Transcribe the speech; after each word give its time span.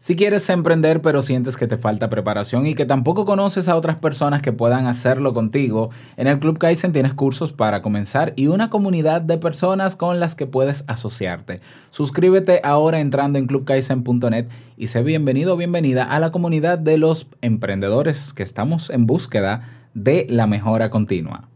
Si 0.00 0.16
quieres 0.16 0.48
emprender 0.48 1.02
pero 1.02 1.20
sientes 1.20 1.58
que 1.58 1.66
te 1.66 1.76
falta 1.76 2.08
preparación 2.08 2.66
y 2.66 2.74
que 2.74 2.86
tampoco 2.86 3.26
conoces 3.26 3.68
a 3.68 3.76
otras 3.76 3.98
personas 3.98 4.40
que 4.40 4.50
puedan 4.50 4.86
hacerlo 4.86 5.34
contigo, 5.34 5.90
en 6.16 6.26
el 6.26 6.38
Club 6.38 6.56
Kaizen 6.56 6.94
tienes 6.94 7.12
cursos 7.12 7.52
para 7.52 7.82
comenzar 7.82 8.32
y 8.34 8.46
una 8.46 8.70
comunidad 8.70 9.20
de 9.20 9.36
personas 9.36 9.96
con 9.96 10.18
las 10.18 10.34
que 10.34 10.46
puedes 10.46 10.84
asociarte. 10.86 11.60
Suscríbete 11.90 12.62
ahora 12.64 12.98
entrando 12.98 13.38
en 13.38 13.46
clubkaizen.net 13.46 14.48
y 14.78 14.86
sé 14.86 15.02
bienvenido 15.02 15.52
o 15.52 15.56
bienvenida 15.58 16.04
a 16.04 16.18
la 16.18 16.32
comunidad 16.32 16.78
de 16.78 16.96
los 16.96 17.26
emprendedores 17.42 18.32
que 18.32 18.42
estamos 18.42 18.88
en 18.88 19.06
búsqueda 19.06 19.90
de 19.92 20.26
la 20.30 20.46
mejora 20.46 20.88
continua. 20.88 21.50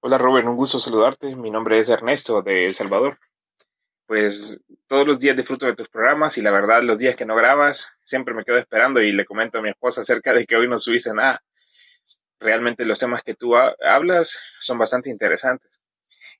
Hola 0.00 0.18
Robert, 0.18 0.48
un 0.48 0.56
gusto 0.56 0.80
saludarte. 0.80 1.36
Mi 1.36 1.52
nombre 1.52 1.78
es 1.78 1.88
Ernesto 1.88 2.42
de 2.42 2.66
El 2.66 2.74
Salvador 2.74 3.14
pues 4.06 4.60
todos 4.86 5.06
los 5.06 5.18
días 5.18 5.36
disfruto 5.36 5.66
de 5.66 5.74
tus 5.74 5.88
programas 5.88 6.36
y 6.38 6.42
la 6.42 6.50
verdad 6.50 6.82
los 6.82 6.98
días 6.98 7.16
que 7.16 7.26
no 7.26 7.36
grabas 7.36 7.92
siempre 8.02 8.34
me 8.34 8.44
quedo 8.44 8.58
esperando 8.58 9.02
y 9.02 9.12
le 9.12 9.24
comento 9.24 9.58
a 9.58 9.62
mi 9.62 9.70
esposa 9.70 10.02
acerca 10.02 10.32
de 10.32 10.44
que 10.44 10.56
hoy 10.56 10.68
no 10.68 10.78
subiste 10.78 11.12
nada. 11.14 11.42
Realmente 12.38 12.84
los 12.84 12.98
temas 12.98 13.22
que 13.22 13.34
tú 13.34 13.56
hablas 13.56 14.38
son 14.60 14.78
bastante 14.78 15.08
interesantes. 15.08 15.80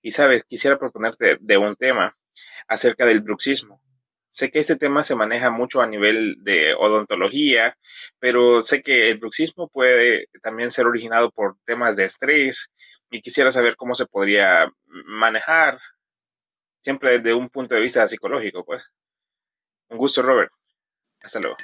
Y 0.03 0.11
sabes, 0.11 0.45
quisiera 0.45 0.77
proponerte 0.77 1.39
de 1.41 1.57
un 1.57 1.77
tema 1.77 2.15
acerca 2.69 3.07
del 3.07 3.21
bruxismo. 3.21 3.81
Sé 4.29 4.51
que 4.51 4.59
este 4.59 4.77
tema 4.77 5.03
se 5.05 5.15
maneja 5.15 5.51
mucho 5.51 5.81
a 5.81 5.87
nivel 5.87 6.37
de 6.41 6.75
odontología, 6.75 7.79
pero 8.19 8.63
sé 8.63 8.83
que 8.83 9.11
el 9.11 9.19
bruxismo 9.19 9.69
puede 9.69 10.29
también 10.43 10.73
ser 10.73 10.87
originado 10.87 11.31
por 11.31 11.57
temas 11.65 11.95
de 11.97 12.05
estrés 12.05 12.71
y 13.11 13.21
quisiera 13.21 13.53
saber 13.53 13.77
cómo 13.77 13.95
se 13.95 14.07
podría 14.07 14.69
manejar 14.87 15.79
siempre 16.85 17.19
desde 17.19 17.33
un 17.33 17.49
punto 17.49 17.75
de 17.75 17.81
vista 17.81 18.07
psicológico, 18.07 18.63
pues. 18.63 18.93
Un 19.89 19.97
gusto, 19.97 20.21
Robert. 20.21 20.53
Hasta 21.23 21.41
luego. 21.41 21.57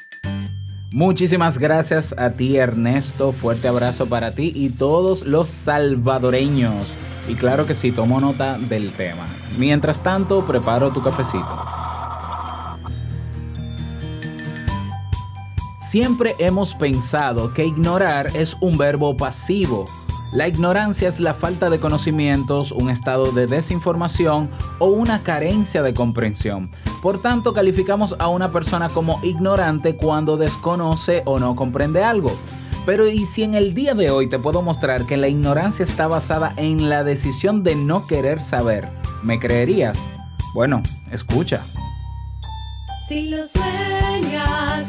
Muchísimas 0.93 1.59
gracias 1.59 2.15
a 2.17 2.31
ti, 2.31 2.57
Ernesto. 2.57 3.31
Fuerte 3.31 3.69
abrazo 3.69 4.09
para 4.09 4.33
ti 4.33 4.51
y 4.55 4.71
todos 4.71 5.27
los 5.27 5.49
salvadoreños. 5.49 6.97
Y 7.29 7.35
claro 7.35 7.67
que 7.67 7.75
sí, 7.75 7.93
tomo 7.93 8.19
nota 8.19 8.57
del 8.59 8.91
tema. 8.93 9.29
Mientras 9.59 10.03
tanto, 10.03 10.45
preparo 10.47 10.91
tu 10.91 11.03
cafecito. 11.03 11.65
Siempre 15.83 16.35
hemos 16.39 16.75
pensado 16.75 17.53
que 17.53 17.67
ignorar 17.67 18.35
es 18.35 18.57
un 18.61 18.79
verbo 18.79 19.17
pasivo 19.17 19.85
la 20.33 20.47
ignorancia 20.47 21.09
es 21.09 21.19
la 21.19 21.35
falta 21.35 21.71
de 21.71 21.81
conocimientos, 21.81 22.71
un 22.71 22.89
estado 22.89 23.33
de 23.33 23.47
desinformación 23.47 24.49
o 24.79 24.87
una 24.87 25.23
carencia 25.23 25.83
de 25.83 25.93
comprensión. 25.93 26.71
Por 27.03 27.21
tanto, 27.21 27.53
calificamos 27.53 28.15
a 28.19 28.29
una 28.29 28.53
persona 28.53 28.89
como 28.89 29.21
ignorante 29.25 29.97
cuando 29.97 30.37
desconoce 30.37 31.23
o 31.25 31.39
no 31.39 31.57
comprende 31.57 32.05
algo. 32.05 32.33
Pero 32.87 33.09
¿y 33.09 33.27
si 33.27 33.43
en 33.43 33.55
el 33.55 33.75
día 33.75 33.95
de 33.95 34.11
hoy 34.11 34.29
te 34.29 34.39
puedo 34.39 34.63
mostrar 34.63 35.05
que 35.07 35.17
la 35.17 35.29
ignorancia 35.29 35.85
está 35.85 36.07
basada 36.07 36.55
en 36.57 36.89
la 36.89 37.05
decisión 37.05 37.63
de 37.63 37.75
no 37.75 38.07
querer 38.07 38.41
saber? 38.41 38.89
¿Me 39.23 39.39
creerías? 39.39 39.99
Bueno, 40.55 40.83
escucha. 41.11 41.65
Si 43.09 43.29
lo 43.29 43.47
sueñas, 43.47 44.89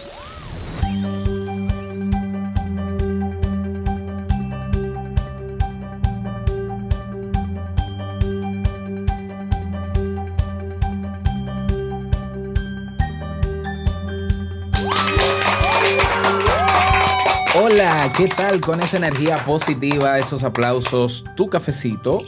Hola, 17.53 18.09
¿qué 18.15 18.27
tal 18.27 18.61
con 18.61 18.79
esa 18.79 18.95
energía 18.95 19.35
positiva, 19.35 20.17
esos 20.17 20.45
aplausos, 20.45 21.25
tu 21.35 21.49
cafecito? 21.49 22.19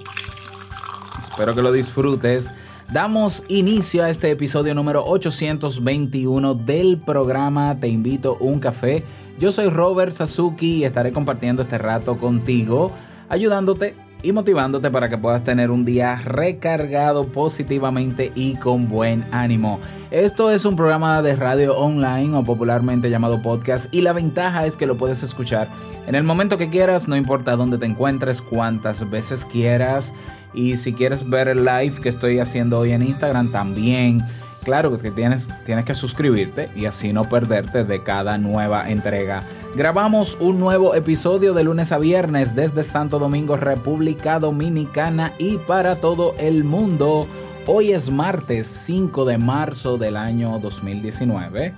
Espero 1.21 1.55
que 1.55 1.61
lo 1.61 1.71
disfrutes. 1.71 2.51
Damos 2.91 3.41
inicio 3.47 4.03
a 4.03 4.09
este 4.09 4.31
episodio 4.31 4.75
número 4.75 5.01
821 5.05 6.55
del 6.55 6.97
programa 6.97 7.79
Te 7.79 7.87
invito 7.87 8.35
un 8.41 8.59
café. 8.59 9.05
Yo 9.39 9.53
soy 9.53 9.69
Robert 9.69 10.11
Sasuki 10.11 10.79
y 10.79 10.83
estaré 10.83 11.13
compartiendo 11.13 11.61
este 11.61 11.77
rato 11.77 12.17
contigo, 12.17 12.91
ayudándote 13.29 13.95
y 14.23 14.31
motivándote 14.31 14.89
para 14.89 15.09
que 15.09 15.17
puedas 15.17 15.43
tener 15.43 15.69
un 15.69 15.85
día 15.85 16.15
recargado 16.15 17.25
positivamente 17.25 18.31
y 18.33 18.55
con 18.55 18.87
buen 18.87 19.25
ánimo. 19.31 19.79
Esto 20.09 20.49
es 20.49 20.65
un 20.65 20.75
programa 20.75 21.21
de 21.21 21.35
radio 21.35 21.77
online 21.77 22.35
o 22.35 22.43
popularmente 22.43 23.09
llamado 23.09 23.41
podcast 23.41 23.93
y 23.93 24.01
la 24.01 24.13
ventaja 24.13 24.65
es 24.65 24.77
que 24.77 24.85
lo 24.85 24.97
puedes 24.97 25.21
escuchar 25.21 25.67
en 26.07 26.15
el 26.15 26.23
momento 26.23 26.57
que 26.57 26.69
quieras, 26.69 27.07
no 27.07 27.15
importa 27.15 27.55
dónde 27.55 27.77
te 27.77 27.85
encuentres, 27.85 28.41
cuántas 28.41 29.09
veces 29.09 29.45
quieras 29.45 30.13
y 30.53 30.77
si 30.77 30.93
quieres 30.93 31.29
ver 31.29 31.47
el 31.49 31.65
live 31.65 31.95
que 32.01 32.09
estoy 32.09 32.39
haciendo 32.39 32.79
hoy 32.79 32.93
en 32.93 33.03
Instagram 33.03 33.51
también 33.51 34.21
Claro 34.63 34.97
que 34.97 35.11
tienes, 35.11 35.49
tienes 35.65 35.83
que 35.85 35.93
suscribirte 35.93 36.69
y 36.75 36.85
así 36.85 37.11
no 37.11 37.23
perderte 37.23 37.83
de 37.83 38.01
cada 38.01 38.37
nueva 38.37 38.89
entrega. 38.89 39.43
Grabamos 39.75 40.37
un 40.39 40.59
nuevo 40.59 40.95
episodio 40.95 41.53
de 41.53 41.63
lunes 41.63 41.91
a 41.91 41.97
viernes 41.97 42.55
desde 42.55 42.83
Santo 42.83 43.19
Domingo, 43.19 43.57
República 43.57 44.39
Dominicana 44.39 45.33
y 45.37 45.57
para 45.57 45.97
todo 45.97 46.33
el 46.37 46.63
mundo. 46.63 47.27
Hoy 47.65 47.91
es 47.91 48.09
martes 48.09 48.67
5 48.67 49.25
de 49.25 49.37
marzo 49.37 49.97
del 49.97 50.15
año 50.15 50.59
2019 50.59 51.73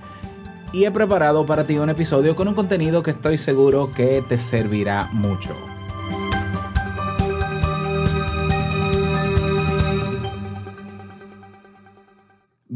y 0.71 0.85
he 0.85 0.91
preparado 0.91 1.45
para 1.45 1.63
ti 1.63 1.77
un 1.77 1.89
episodio 1.89 2.35
con 2.35 2.47
un 2.47 2.53
contenido 2.53 3.01
que 3.01 3.11
estoy 3.11 3.37
seguro 3.37 3.91
que 3.95 4.23
te 4.27 4.37
servirá 4.37 5.09
mucho. 5.11 5.55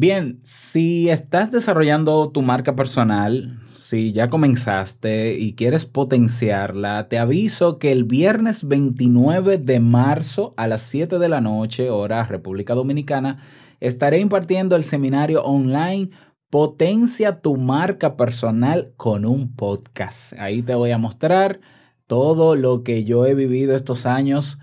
Bien, 0.01 0.39
si 0.45 1.09
estás 1.09 1.51
desarrollando 1.51 2.31
tu 2.31 2.41
marca 2.41 2.73
personal, 2.73 3.59
si 3.67 4.13
ya 4.13 4.29
comenzaste 4.29 5.37
y 5.37 5.55
quieres 5.55 5.85
potenciarla, 5.85 7.09
te 7.09 7.19
aviso 7.19 7.79
que 7.79 7.91
el 7.91 8.05
viernes 8.05 8.65
29 8.65 9.57
de 9.57 9.81
marzo 9.81 10.53
a 10.55 10.67
las 10.67 10.83
7 10.83 11.19
de 11.19 11.27
la 11.27 11.41
noche, 11.41 11.89
hora 11.89 12.23
República 12.23 12.75
Dominicana, 12.75 13.43
estaré 13.81 14.19
impartiendo 14.19 14.77
el 14.77 14.85
seminario 14.85 15.43
online 15.43 16.11
Potencia 16.49 17.41
tu 17.41 17.57
marca 17.57 18.15
personal 18.15 18.93
con 18.95 19.25
un 19.25 19.53
podcast. 19.53 20.31
Ahí 20.39 20.61
te 20.61 20.75
voy 20.75 20.91
a 20.91 20.97
mostrar 20.97 21.59
todo 22.07 22.55
lo 22.55 22.85
que 22.85 23.03
yo 23.03 23.25
he 23.25 23.35
vivido 23.35 23.75
estos 23.75 24.05
años 24.05 24.59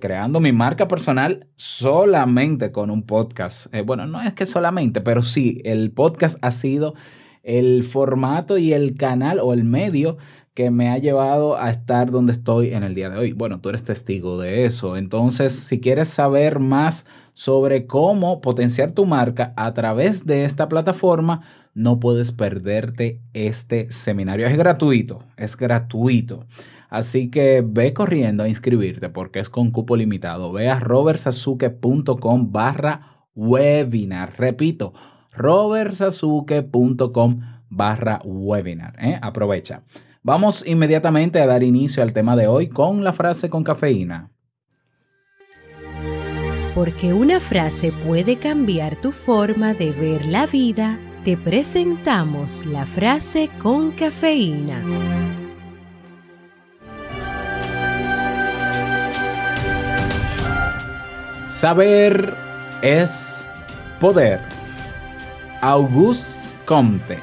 creando 0.00 0.40
mi 0.40 0.52
marca 0.52 0.88
personal 0.88 1.46
solamente 1.54 2.72
con 2.72 2.90
un 2.90 3.02
podcast. 3.02 3.72
Eh, 3.74 3.82
bueno, 3.82 4.06
no 4.06 4.20
es 4.20 4.32
que 4.32 4.46
solamente, 4.46 5.00
pero 5.00 5.22
sí, 5.22 5.60
el 5.64 5.90
podcast 5.90 6.38
ha 6.42 6.50
sido 6.50 6.94
el 7.42 7.84
formato 7.84 8.58
y 8.58 8.72
el 8.72 8.94
canal 8.94 9.40
o 9.40 9.52
el 9.52 9.64
medio 9.64 10.16
que 10.54 10.70
me 10.70 10.88
ha 10.88 10.98
llevado 10.98 11.56
a 11.56 11.70
estar 11.70 12.10
donde 12.10 12.32
estoy 12.32 12.74
en 12.74 12.82
el 12.82 12.94
día 12.94 13.10
de 13.10 13.18
hoy. 13.18 13.32
Bueno, 13.32 13.60
tú 13.60 13.68
eres 13.68 13.84
testigo 13.84 14.38
de 14.40 14.64
eso. 14.64 14.96
Entonces, 14.96 15.52
si 15.52 15.80
quieres 15.80 16.08
saber 16.08 16.58
más 16.58 17.06
sobre 17.32 17.86
cómo 17.86 18.40
potenciar 18.40 18.90
tu 18.90 19.06
marca 19.06 19.52
a 19.56 19.72
través 19.72 20.26
de 20.26 20.44
esta 20.44 20.68
plataforma, 20.68 21.42
no 21.74 22.00
puedes 22.00 22.32
perderte 22.32 23.20
este 23.34 23.92
seminario. 23.92 24.48
Es 24.48 24.56
gratuito, 24.56 25.22
es 25.36 25.56
gratuito. 25.56 26.44
Así 26.88 27.30
que 27.30 27.62
ve 27.66 27.92
corriendo 27.92 28.44
a 28.44 28.48
inscribirte 28.48 29.10
porque 29.10 29.40
es 29.40 29.48
con 29.48 29.70
cupo 29.70 29.96
limitado. 29.96 30.52
Ve 30.52 30.70
a 30.70 30.80
robertsazuke.com 30.80 32.52
barra 32.52 33.26
webinar. 33.34 34.34
Repito, 34.38 34.94
robertsazuke.com 35.32 37.40
barra 37.68 38.20
webinar. 38.24 38.96
¿eh? 38.98 39.18
Aprovecha. 39.20 39.82
Vamos 40.22 40.64
inmediatamente 40.66 41.40
a 41.40 41.46
dar 41.46 41.62
inicio 41.62 42.02
al 42.02 42.12
tema 42.12 42.36
de 42.36 42.48
hoy 42.48 42.68
con 42.68 43.04
la 43.04 43.12
frase 43.12 43.48
con 43.48 43.64
cafeína. 43.64 44.30
Porque 46.74 47.12
una 47.12 47.40
frase 47.40 47.92
puede 48.06 48.36
cambiar 48.36 49.00
tu 49.00 49.12
forma 49.12 49.74
de 49.74 49.90
ver 49.90 50.26
la 50.26 50.46
vida, 50.46 50.98
te 51.24 51.36
presentamos 51.36 52.64
la 52.66 52.86
frase 52.86 53.50
con 53.58 53.90
cafeína. 53.92 55.47
Saber 61.58 62.36
es 62.82 63.44
poder. 63.98 64.38
Auguste 65.60 66.56
Comte. 66.64 67.18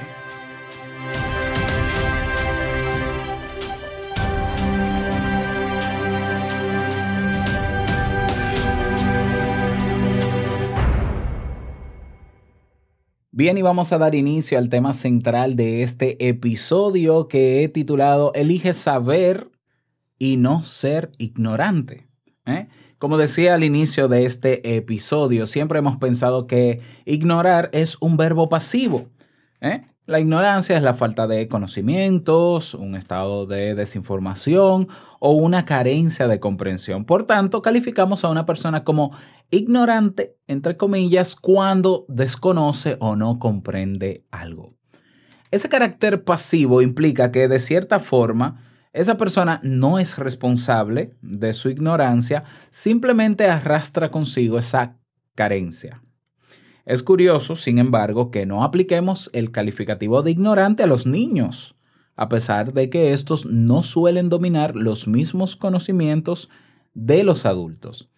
Bien, 13.31 13.58
y 13.58 13.62
vamos 13.62 13.94
a 13.94 13.98
dar 13.98 14.16
inicio 14.16 14.58
al 14.58 14.68
tema 14.68 14.94
central 14.94 15.56
de 15.56 15.81
este 15.81 16.28
episodio 16.28 17.30
que 17.30 17.64
he 17.64 17.70
titulado 17.70 18.34
Elige 18.34 18.74
saber 18.74 19.50
y 20.20 20.36
no 20.36 20.66
ser 20.66 21.14
ignorante. 21.20 22.10
¿eh? 22.46 22.68
Como 22.97 23.18
decía 23.18 23.56
al 23.56 23.63
inicio 23.65 24.07
de 24.07 24.25
este 24.25 24.77
episodio, 24.77 25.47
siempre 25.47 25.80
hemos 25.80 25.97
pensado 25.97 26.47
que 26.47 26.80
ignorar 27.03 27.69
es 27.74 27.97
un 28.00 28.15
verbo 28.15 28.47
pasivo. 28.47 29.09
¿eh? 29.59 29.83
La 30.06 30.21
ignorancia 30.21 30.77
es 30.77 30.83
la 30.83 30.94
falta 30.94 31.27
de 31.27 31.50
conocimientos, 31.50 32.74
un 32.74 32.95
estado 32.95 33.47
de 33.47 33.75
desinformación 33.75 34.88
o 35.19 35.31
una 35.31 35.65
carencia 35.65 36.30
de 36.30 36.39
comprensión. 36.39 37.03
Por 37.03 37.25
tanto, 37.25 37.62
calificamos 37.62 38.24
a 38.24 38.30
una 38.30 38.45
persona 38.45 38.86
como 38.86 39.12
ignorante, 39.51 40.38
entre 40.47 40.77
comillas, 40.77 41.36
cuando 41.36 42.06
desconoce 42.07 42.95
o 43.01 43.18
no 43.18 43.39
comprende 43.39 44.24
algo. 44.31 44.74
Ese 45.51 45.68
carácter 45.68 46.24
pasivo 46.24 46.81
implica 46.81 47.31
que 47.31 47.50
de 47.50 47.59
cierta 47.59 48.00
forma 48.00 48.62
esa 48.95 49.18
persona 49.18 49.59
no 49.62 50.00
es 50.00 50.18
responsable 50.18 51.15
de 51.21 51.51
su 51.51 51.69
ignorancia, 51.69 52.45
simplemente 52.69 53.45
arrastra 53.45 54.09
consigo 54.09 54.57
esa 54.57 54.97
carencia. 55.36 56.01
Es 56.86 57.03
curioso, 57.03 57.57
sin 57.57 57.77
embargo, 57.77 58.31
que 58.31 58.45
no 58.45 58.63
apliquemos 58.63 59.30
el 59.33 59.51
calificativo 59.51 60.21
de 60.21 60.31
ignorante 60.31 60.83
a 60.83 60.88
los 60.88 61.06
niños, 61.06 61.75
a 62.15 62.30
pesar 62.30 62.71
de 62.71 62.89
que 62.89 63.12
estos 63.12 63.45
no 63.45 63.83
suelen 63.83 64.30
dominar 64.30 64.77
los 64.77 65.09
mismos 65.09 65.57
conocimientos 65.57 66.50
de 66.94 67.25
los 67.25 67.45
adultos. 67.45 68.09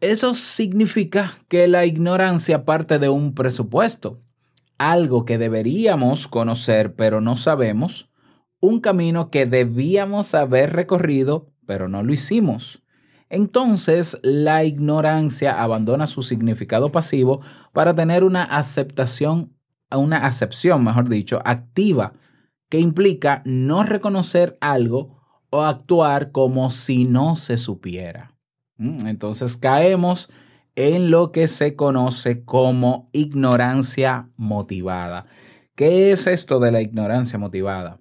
Eso 0.00 0.34
significa 0.34 1.34
que 1.46 1.68
la 1.68 1.86
ignorancia 1.86 2.64
parte 2.64 2.98
de 2.98 3.10
un 3.10 3.32
presupuesto, 3.32 4.20
algo 4.76 5.24
que 5.24 5.38
deberíamos 5.38 6.26
conocer 6.26 6.96
pero 6.96 7.20
no 7.20 7.36
sabemos, 7.36 8.10
un 8.64 8.80
camino 8.80 9.30
que 9.30 9.46
debíamos 9.46 10.34
haber 10.34 10.72
recorrido 10.72 11.54
pero 11.66 11.88
no 11.88 12.02
lo 12.02 12.12
hicimos. 12.12 12.82
Entonces 13.28 14.18
la 14.22 14.64
ignorancia 14.64 15.62
abandona 15.62 16.06
su 16.06 16.22
significado 16.22 16.92
pasivo 16.92 17.40
para 17.72 17.94
tener 17.94 18.22
una 18.22 18.44
aceptación, 18.44 19.52
una 19.90 20.26
acepción, 20.26 20.84
mejor 20.84 21.08
dicho, 21.08 21.40
activa, 21.44 22.12
que 22.68 22.80
implica 22.80 23.42
no 23.44 23.82
reconocer 23.82 24.56
algo 24.60 25.22
o 25.50 25.62
actuar 25.62 26.32
como 26.32 26.70
si 26.70 27.04
no 27.04 27.36
se 27.36 27.58
supiera. 27.58 28.34
Mm, 28.76 29.06
entonces 29.06 29.56
caemos 29.56 30.28
en 30.76 31.10
lo 31.10 31.30
que 31.30 31.46
se 31.46 31.76
conoce 31.76 32.44
como 32.44 33.08
ignorancia 33.12 34.28
motivada. 34.36 35.26
¿Qué 35.76 36.12
es 36.12 36.26
esto 36.26 36.58
de 36.58 36.72
la 36.72 36.80
ignorancia 36.80 37.38
motivada? 37.38 38.00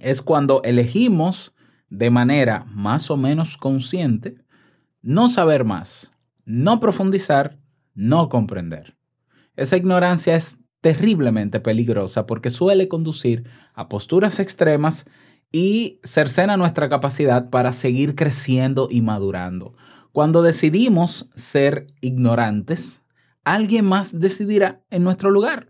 Es 0.00 0.22
cuando 0.22 0.62
elegimos 0.64 1.54
de 1.88 2.10
manera 2.10 2.64
más 2.68 3.10
o 3.10 3.16
menos 3.16 3.56
consciente 3.56 4.36
no 5.02 5.28
saber 5.28 5.64
más, 5.64 6.12
no 6.44 6.80
profundizar, 6.80 7.58
no 7.94 8.28
comprender. 8.28 8.96
Esa 9.56 9.76
ignorancia 9.76 10.36
es 10.36 10.58
terriblemente 10.80 11.60
peligrosa 11.60 12.26
porque 12.26 12.50
suele 12.50 12.88
conducir 12.88 13.44
a 13.74 13.88
posturas 13.88 14.40
extremas 14.40 15.06
y 15.52 16.00
cercena 16.04 16.56
nuestra 16.56 16.88
capacidad 16.88 17.50
para 17.50 17.72
seguir 17.72 18.14
creciendo 18.14 18.88
y 18.90 19.02
madurando. 19.02 19.74
Cuando 20.12 20.42
decidimos 20.42 21.30
ser 21.34 21.86
ignorantes, 22.00 23.02
alguien 23.44 23.84
más 23.84 24.18
decidirá 24.18 24.82
en 24.90 25.02
nuestro 25.02 25.30
lugar. 25.30 25.68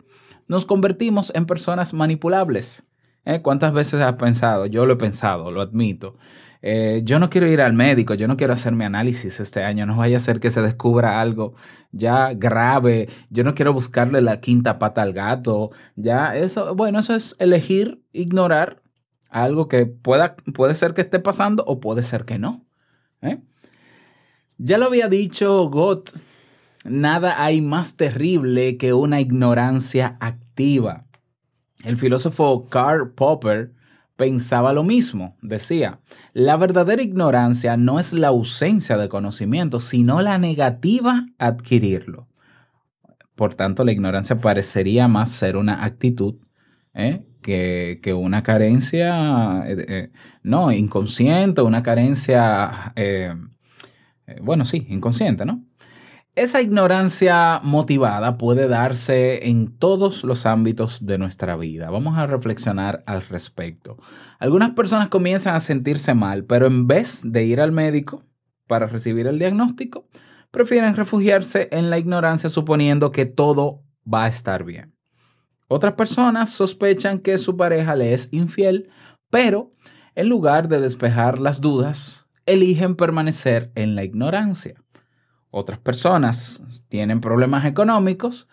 Nos 0.48 0.64
convertimos 0.66 1.32
en 1.34 1.46
personas 1.46 1.92
manipulables. 1.92 2.86
¿Eh? 3.24 3.42
¿Cuántas 3.42 3.72
veces 3.72 4.00
has 4.00 4.14
pensado? 4.14 4.66
Yo 4.66 4.86
lo 4.86 4.94
he 4.94 4.96
pensado, 4.96 5.50
lo 5.50 5.60
admito. 5.60 6.16
Eh, 6.62 7.00
yo 7.04 7.18
no 7.18 7.30
quiero 7.30 7.46
ir 7.46 7.62
al 7.62 7.72
médico, 7.72 8.14
yo 8.14 8.28
no 8.28 8.36
quiero 8.36 8.52
hacer 8.52 8.72
mi 8.74 8.84
análisis 8.84 9.40
este 9.40 9.64
año, 9.64 9.86
no 9.86 9.96
vaya 9.96 10.18
a 10.18 10.20
ser 10.20 10.40
que 10.40 10.50
se 10.50 10.60
descubra 10.60 11.20
algo 11.20 11.54
ya 11.90 12.34
grave, 12.34 13.08
yo 13.30 13.44
no 13.44 13.54
quiero 13.54 13.72
buscarle 13.72 14.20
la 14.20 14.40
quinta 14.40 14.78
pata 14.78 15.02
al 15.02 15.12
gato, 15.12 15.70
ya 15.96 16.36
eso, 16.36 16.74
bueno, 16.74 16.98
eso 16.98 17.14
es 17.14 17.34
elegir 17.38 18.02
ignorar 18.12 18.82
algo 19.30 19.68
que 19.68 19.86
pueda, 19.86 20.36
puede 20.54 20.74
ser 20.74 20.92
que 20.94 21.00
esté 21.00 21.18
pasando 21.18 21.64
o 21.66 21.80
puede 21.80 22.02
ser 22.02 22.24
que 22.24 22.38
no. 22.38 22.66
¿eh? 23.22 23.40
Ya 24.58 24.78
lo 24.78 24.86
había 24.86 25.08
dicho 25.08 25.68
Gott, 25.70 26.10
nada 26.84 27.42
hay 27.42 27.62
más 27.62 27.96
terrible 27.96 28.76
que 28.76 28.92
una 28.92 29.20
ignorancia 29.20 30.18
activa. 30.20 31.06
El 31.84 31.96
filósofo 31.96 32.68
Karl 32.68 33.10
Popper 33.12 33.72
pensaba 34.16 34.72
lo 34.72 34.82
mismo. 34.82 35.36
Decía, 35.40 36.00
la 36.34 36.56
verdadera 36.56 37.02
ignorancia 37.02 37.76
no 37.76 37.98
es 37.98 38.12
la 38.12 38.28
ausencia 38.28 38.96
de 38.98 39.08
conocimiento, 39.08 39.80
sino 39.80 40.20
la 40.20 40.38
negativa 40.38 41.26
a 41.38 41.46
adquirirlo. 41.46 42.28
Por 43.34 43.54
tanto, 43.54 43.84
la 43.84 43.92
ignorancia 43.92 44.38
parecería 44.38 45.08
más 45.08 45.30
ser 45.30 45.56
una 45.56 45.84
actitud 45.84 46.36
¿eh? 46.92 47.24
que, 47.40 48.12
una 48.14 48.42
carencia, 48.42 49.64
eh, 49.66 49.86
eh, 49.88 50.10
no, 50.42 50.70
inconsciente, 50.70 51.62
una 51.62 51.82
carencia, 51.82 52.92
bueno, 54.42 54.66
sí, 54.66 54.86
inconsciente, 54.90 55.46
¿no? 55.46 55.64
Esa 56.40 56.62
ignorancia 56.62 57.60
motivada 57.62 58.38
puede 58.38 58.66
darse 58.66 59.46
en 59.50 59.76
todos 59.76 60.24
los 60.24 60.46
ámbitos 60.46 61.04
de 61.04 61.18
nuestra 61.18 61.54
vida. 61.54 61.90
Vamos 61.90 62.16
a 62.16 62.26
reflexionar 62.26 63.04
al 63.04 63.20
respecto. 63.20 63.98
Algunas 64.38 64.70
personas 64.70 65.10
comienzan 65.10 65.54
a 65.54 65.60
sentirse 65.60 66.14
mal, 66.14 66.46
pero 66.46 66.66
en 66.66 66.86
vez 66.86 67.20
de 67.22 67.44
ir 67.44 67.60
al 67.60 67.72
médico 67.72 68.24
para 68.66 68.86
recibir 68.86 69.26
el 69.26 69.38
diagnóstico, 69.38 70.08
prefieren 70.50 70.96
refugiarse 70.96 71.68
en 71.72 71.90
la 71.90 71.98
ignorancia 71.98 72.48
suponiendo 72.48 73.12
que 73.12 73.26
todo 73.26 73.82
va 74.02 74.24
a 74.24 74.28
estar 74.28 74.64
bien. 74.64 74.94
Otras 75.68 75.92
personas 75.92 76.48
sospechan 76.48 77.18
que 77.18 77.36
su 77.36 77.54
pareja 77.58 77.94
le 77.96 78.14
es 78.14 78.30
infiel, 78.32 78.88
pero 79.28 79.68
en 80.14 80.30
lugar 80.30 80.68
de 80.68 80.80
despejar 80.80 81.38
las 81.38 81.60
dudas, 81.60 82.28
eligen 82.46 82.96
permanecer 82.96 83.72
en 83.74 83.94
la 83.94 84.04
ignorancia. 84.04 84.82
Otras 85.50 85.78
personas 85.78 86.84
tienen 86.88 87.20
problemas 87.20 87.64
económicos 87.64 88.48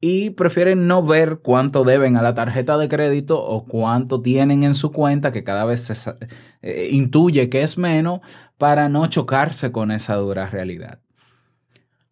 y 0.00 0.30
prefieren 0.30 0.88
no 0.88 1.04
ver 1.04 1.38
cuánto 1.42 1.84
deben 1.84 2.16
a 2.16 2.22
la 2.22 2.34
tarjeta 2.34 2.76
de 2.76 2.88
crédito 2.88 3.40
o 3.40 3.64
cuánto 3.64 4.20
tienen 4.20 4.64
en 4.64 4.74
su 4.74 4.90
cuenta, 4.90 5.30
que 5.30 5.44
cada 5.44 5.64
vez 5.64 5.84
se 5.84 6.14
eh, 6.60 6.88
intuye 6.90 7.48
que 7.48 7.62
es 7.62 7.78
menos, 7.78 8.20
para 8.58 8.88
no 8.88 9.06
chocarse 9.06 9.70
con 9.70 9.92
esa 9.92 10.16
dura 10.16 10.50
realidad. 10.50 10.98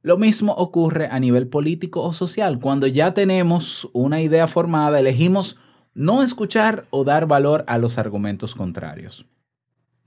Lo 0.02 0.16
mismo 0.16 0.52
ocurre 0.52 1.08
a 1.10 1.18
nivel 1.18 1.48
político 1.48 2.02
o 2.02 2.12
social. 2.12 2.60
Cuando 2.60 2.86
ya 2.86 3.12
tenemos 3.12 3.90
una 3.92 4.20
idea 4.22 4.46
formada, 4.46 5.00
elegimos 5.00 5.58
no 5.92 6.22
escuchar 6.22 6.86
o 6.90 7.04
dar 7.04 7.26
valor 7.26 7.64
a 7.66 7.76
los 7.76 7.98
argumentos 7.98 8.54
contrarios. 8.54 9.26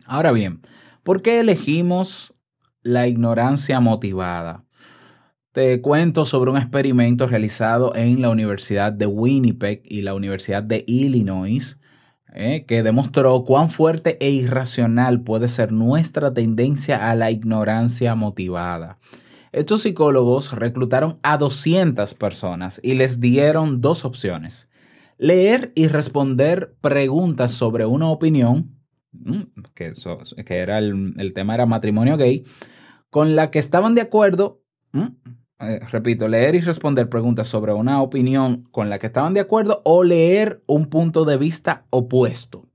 Ahora 0.06 0.32
bien, 0.32 0.62
¿por 1.04 1.22
qué 1.22 1.42
elegimos 1.42 2.34
la 2.84 3.08
ignorancia 3.08 3.80
motivada? 3.80 4.64
Te 5.52 5.82
cuento 5.82 6.26
sobre 6.26 6.52
un 6.52 6.58
experimento 6.58 7.28
realizado 7.28 7.96
en 7.96 8.22
la 8.22 8.30
Universidad 8.30 8.92
de 8.92 9.06
Winnipeg 9.06 9.82
y 9.86 10.02
la 10.02 10.16
Universidad 10.16 10.64
de 10.64 10.84
Illinois, 10.88 11.80
eh, 12.34 12.66
que 12.66 12.82
demostró 12.82 13.44
cuán 13.44 13.70
fuerte 13.70 14.18
e 14.20 14.32
irracional 14.32 15.22
puede 15.22 15.48
ser 15.48 15.72
nuestra 15.72 16.34
tendencia 16.34 17.12
a 17.12 17.16
la 17.16 17.30
ignorancia 17.30 18.16
motivada. 18.16 18.98
Estos 19.52 19.84
psicólogos 19.84 20.52
reclutaron 20.52 21.20
a 21.22 21.38
200 21.38 22.16
personas 22.16 22.80
y 22.82 22.96
les 22.96 23.20
dieron 23.20 23.82
dos 23.82 24.04
opciones. 24.04 24.68
Leer 25.20 25.72
y 25.76 25.88
responder 25.88 26.74
preguntas 26.82 27.52
sobre 27.52 27.86
una 27.86 28.08
opinión, 28.08 28.76
que, 29.76 29.90
eso, 29.90 30.18
que 30.44 30.58
era 30.58 30.80
el, 30.80 31.34
tema 31.36 31.54
era 31.54 31.68
matrimonio 31.68 32.18
gay, 32.18 32.46
con 33.14 33.36
la 33.36 33.52
que 33.52 33.60
estaban 33.60 33.94
de 33.94 34.02
acuerdo, 34.02 34.64
eh, 35.60 35.80
repito, 35.92 36.28
leer 36.28 36.56
y 36.56 36.62
responder 36.62 37.10
preguntas 37.10 37.46
sobre 37.46 37.72
una 37.72 38.02
opinión 38.02 38.68
con 38.72 38.90
la 38.90 38.98
que 38.98 39.06
estaban 39.06 39.36
de 39.36 39.40
acuerdo 39.40 39.84
o 39.86 40.04
leer 40.04 40.64
un 40.66 40.88
punto 40.88 41.24
de 41.24 41.38
vista 41.38 41.86
opuesto. 41.92 42.66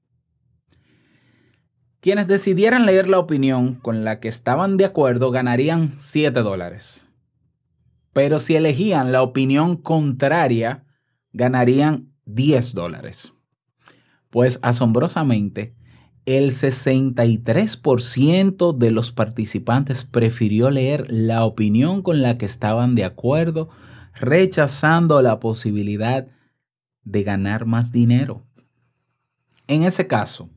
Quienes 1.99 2.28
decidieran 2.28 2.87
leer 2.87 3.09
la 3.09 3.18
opinión 3.18 3.75
con 3.75 4.04
la 4.04 4.21
que 4.21 4.28
estaban 4.28 4.76
de 4.76 4.85
acuerdo 4.85 5.33
ganarían 5.33 5.97
7 5.99 6.40
dólares. 6.42 7.09
Pero 8.12 8.38
si 8.38 8.54
elegían 8.54 9.11
la 9.11 9.23
opinión 9.23 9.76
contraria, 9.76 10.85
ganarían 11.33 12.12
10 12.26 12.75
dólares. 12.75 13.33
Pues 14.30 14.61
asombrosamente, 14.62 15.75
el 16.29 16.51
63% 16.51 18.77
de 18.77 18.91
los 18.91 19.13
participantes 19.13 20.05
prefirió 20.05 20.71
leer 20.71 21.11
la 21.11 21.47
opinión 21.47 22.03
con 22.03 22.21
la 22.21 22.37
que 22.37 22.45
estaban 22.45 22.95
de 22.95 23.05
acuerdo, 23.05 23.71
rechazando 24.15 25.23
la 25.23 25.41
posibilidad 25.41 26.27
de 27.03 27.23
ganar 27.23 27.65
más 27.65 27.93
dinero. 27.93 28.43
En 29.69 29.85
ese 29.85 30.07
caso, 30.07 30.51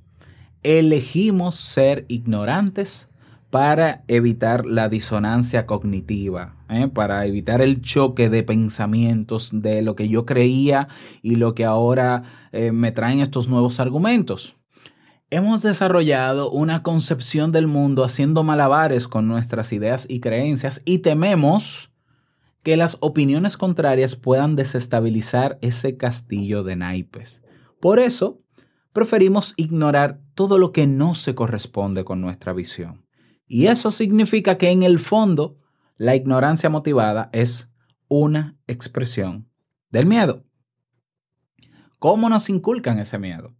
elegimos 0.62 1.56
ser 1.56 2.04
ignorantes 2.10 3.08
para 3.50 4.04
evitar 4.10 4.66
la 4.66 4.90
disonancia 4.90 5.66
cognitiva, 5.66 6.58
¿eh? 6.70 6.90
para 6.90 7.25
evitar 7.25 7.62
el 7.62 7.82
choque 7.82 8.30
de 8.30 8.44
pensamientos 8.44 9.51
de 9.54 9.82
lo 9.84 9.96
que 9.96 10.10
yo 10.10 10.25
creía 10.25 10.90
y 11.22 11.38
lo 11.38 11.56
que 11.56 11.63
ahora 11.63 12.24
eh, 12.51 12.74
me 12.74 12.92
traen 12.92 13.22
estos 13.22 13.48
nuevos 13.48 13.80
argumentos. 13.80 14.58
Hemos 15.33 15.61
desarrollado 15.61 16.51
una 16.51 16.83
concepción 16.83 17.53
del 17.53 17.65
mundo 17.65 18.03
haciendo 18.03 18.43
malabares 18.43 19.07
con 19.07 19.29
nuestras 19.29 19.71
ideas 19.71 20.05
y 20.09 20.19
creencias 20.19 20.81
y 20.83 20.97
tememos 20.97 21.89
que 22.63 22.75
las 22.75 22.97
opiniones 23.00 23.55
contrarias 23.55 24.17
puedan 24.17 24.57
desestabilizar 24.57 25.57
ese 25.61 25.95
castillo 25.95 26.63
de 26.63 26.75
naipes. 26.75 27.41
Por 27.79 28.00
eso, 28.00 28.41
preferimos 28.91 29.53
ignorar 29.55 30.19
todo 30.35 30.57
lo 30.57 30.73
que 30.73 30.85
no 30.85 31.15
se 31.15 31.33
corresponde 31.33 32.03
con 32.03 32.19
nuestra 32.19 32.51
visión. 32.51 33.05
Y 33.47 33.67
eso 33.67 33.89
significa 33.89 34.57
que 34.57 34.69
en 34.69 34.83
el 34.83 35.00
fondo 35.00 35.57
la 35.95 36.13
ignorancia 36.13 36.69
motivada 36.69 37.29
es 37.31 37.71
una 38.09 38.57
expresión 38.67 39.47
del 39.91 40.07
miedo. 40.07 40.43
¿Cómo 42.00 42.27
nos 42.27 42.50
inculcan 42.50 43.00
ese 43.00 43.17
miedo? 43.17 43.55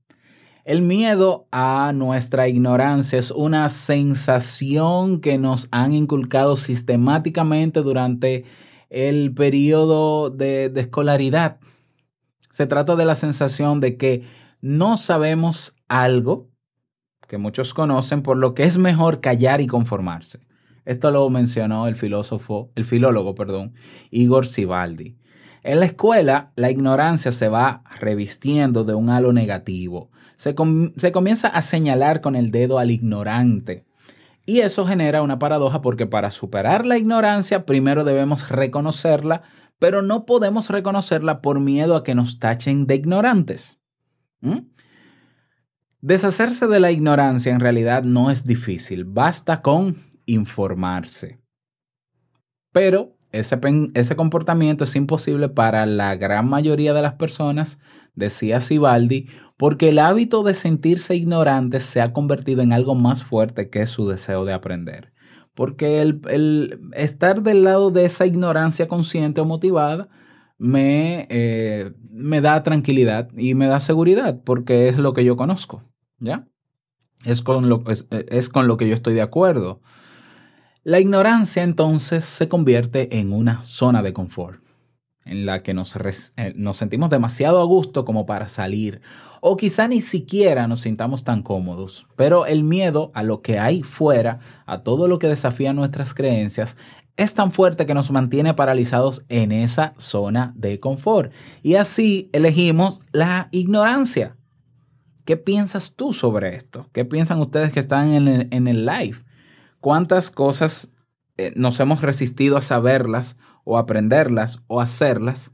El 0.64 0.84
miedo 0.84 1.48
a 1.52 1.92
nuestra 1.94 2.48
ignorancia 2.48 3.18
es 3.18 3.32
una 3.32 3.68
sensación 3.70 5.20
que 5.20 5.40
nos 5.40 5.68
han 5.72 5.94
inculcado 5.94 6.56
sistemáticamente 6.56 7.82
durante 7.82 8.46
el 8.90 9.34
periodo 9.34 10.30
de, 10.30 10.70
de, 10.70 10.82
escolaridad. 10.82 11.60
Se 12.52 12.68
trata 12.68 12.96
de 12.96 13.06
la 13.06 13.16
sensación 13.16 13.80
de 13.80 13.98
que 13.98 14.24
no 14.62 14.98
sabemos 14.98 15.76
algo 15.88 16.52
que 17.28 17.38
muchos 17.38 17.74
conocen, 17.74 18.22
por 18.22 18.38
lo 18.38 18.54
que 18.54 18.64
es 18.64 18.78
mejor 18.78 19.22
callar 19.22 19.62
y 19.62 19.68
conformarse. 19.68 20.42
Esto 20.86 21.12
lo 21.12 21.30
mencionó 21.30 21.88
el 21.88 21.96
filósofo, 21.96 22.72
el 22.76 22.86
filólogo, 22.86 23.34
perdón, 23.36 23.74
Igor 24.10 24.46
Sibaldi. 24.46 25.16
En 25.64 25.80
la 25.80 25.86
escuela, 25.86 26.52
la 26.56 26.72
ignorancia 26.72 27.32
se 27.32 27.48
va 27.48 27.84
revistiendo 28.00 28.84
de 28.84 28.96
un 28.96 29.10
halo 29.10 29.32
negativo. 29.32 30.10
Se, 30.38 30.56
comienza 30.56 31.48
a 31.50 31.62
señalar 31.62 32.22
con 32.22 32.36
el 32.36 32.50
dedo 32.50 32.80
al 32.80 32.90
ignorante. 32.90 33.86
Y 34.44 34.62
eso 34.62 34.88
genera 34.88 35.22
una 35.22 35.38
paradoja 35.38 35.82
porque 35.82 36.08
para 36.08 36.32
superar 36.32 36.86
la 36.86 36.98
ignorancia 36.98 37.66
primero 37.66 38.04
debemos 38.04 38.50
reconocerla, 38.50 39.44
pero 39.78 40.02
no 40.02 40.26
podemos 40.26 40.70
reconocerla 40.70 41.42
por 41.42 41.60
miedo 41.60 41.96
a 41.96 42.04
que 42.04 42.16
nos 42.16 42.40
tachen 42.40 42.88
de 42.88 42.96
ignorantes. 42.96 43.78
¿Mm? 44.42 44.62
Deshacerse 46.02 46.66
de 46.66 46.80
la 46.80 46.90
ignorancia 46.90 47.54
en 47.54 47.60
realidad 47.60 48.02
no 48.02 48.32
es 48.32 48.44
difícil, 48.44 49.06
basta 49.06 49.62
con 49.62 49.98
informarse. 50.26 51.40
Pero 52.72 53.16
ese, 53.32 53.60
ese, 53.94 54.16
comportamiento 54.16 54.84
es 54.84 54.96
imposible 54.96 55.50
para 55.50 55.86
la 55.86 56.16
gran 56.16 56.50
mayoría 56.50 56.94
de 56.94 57.02
las 57.02 57.14
personas, 57.14 57.80
decía 58.16 58.62
Sibaldi, 58.62 59.28
porque 59.58 59.90
el 59.90 60.00
hábito 60.00 60.44
de 60.44 60.54
sentirse 60.54 61.16
ignorante 61.16 61.80
se 61.80 62.02
ha 62.02 62.14
convertido 62.14 62.62
en 62.62 62.74
algo 62.74 62.96
más 62.96 63.24
fuerte 63.24 63.70
que 63.70 63.86
su 63.86 64.08
deseo 64.08 64.46
de 64.46 64.54
aprender. 64.54 65.14
Porque 65.54 66.02
el, 66.02 66.80
estar 66.94 67.44
del 67.44 67.64
lado 67.64 67.92
de 67.92 68.06
esa 68.06 68.26
ignorancia 68.26 68.88
consciente 68.88 69.42
o 69.42 69.46
motivada 69.46 70.10
me, 70.58 71.28
eh, 71.30 71.92
me 72.10 72.42
da 72.42 72.64
tranquilidad 72.64 73.30
y 73.38 73.56
me 73.56 73.68
da 73.68 73.80
seguridad, 73.80 74.42
porque 74.44 74.88
es 74.88 74.98
lo 74.98 75.14
que 75.14 75.26
yo 75.26 75.36
conozco. 75.36 75.84
¿Ya? 76.20 76.48
Es 77.26 77.42
con, 77.42 77.70
lo, 77.70 77.84
es, 77.88 78.50
con 78.50 78.68
lo 78.68 78.78
que 78.78 78.88
yo 78.88 78.96
estoy 78.96 79.14
de 79.14 79.22
acuerdo. 79.22 79.82
La 80.84 81.00
ignorancia 81.00 81.62
entonces 81.62 82.26
se 82.26 82.50
convierte 82.50 83.20
en 83.20 83.34
una 83.34 83.64
zona 83.64 84.02
de 84.02 84.14
confort 84.14 84.64
en 85.26 85.46
la 85.46 85.62
que 85.62 85.76
nos, 85.76 85.96
eh, 85.96 86.54
nos, 86.56 86.78
sentimos 86.78 87.12
demasiado 87.12 87.62
a 87.62 87.66
gusto 87.66 88.04
como 88.04 88.26
para 88.26 88.48
salir 88.48 89.00
o 89.42 89.58
quizá 89.58 89.88
ni 89.88 90.02
siquiera 90.02 90.68
nos 90.68 90.80
sintamos 90.80 91.24
tan 91.24 91.44
cómodos, 91.44 92.08
pero 92.16 92.48
el 92.48 92.64
miedo 92.64 93.12
a 93.14 93.22
lo 93.22 93.44
que 93.44 93.60
hay 93.60 93.84
fuera, 93.84 94.40
a 94.66 94.82
todo 94.82 95.08
lo 95.08 95.20
que 95.20 95.28
desafía 95.28 95.72
nuestras 95.72 96.16
creencias, 96.16 96.78
es 97.16 97.36
tan 97.36 97.52
fuerte 97.52 97.86
que 97.86 97.94
nos 97.94 98.10
mantiene 98.10 98.56
paralizados 98.56 99.24
en 99.30 99.52
esa 99.52 99.94
zona 99.98 100.52
de 100.56 100.80
confort 100.80 101.32
y 101.62 101.76
así 101.76 102.32
elegimos 102.34 103.02
la 103.12 103.50
ignorancia. 103.52 104.36
¿Qué 105.26 105.38
piensas 105.38 105.96
tú 105.96 106.14
sobre 106.14 106.56
esto? 106.56 106.88
¿Qué 106.92 107.06
piensan 107.06 107.40
ustedes 107.40 107.72
que 107.72 107.80
están 107.80 108.14
en 108.14 108.68
el, 108.68 108.86
live? 108.88 109.20
¿Cuántas 109.82 110.30
cosas 110.30 110.94
eh, 111.38 111.52
nos 111.56 111.80
hemos 111.80 112.02
resistido 112.02 112.56
a 112.56 112.62
saberlas 112.62 113.38
o 113.64 113.80
aprenderlas 113.80 114.62
o 114.68 114.80
hacerlas? 114.80 115.52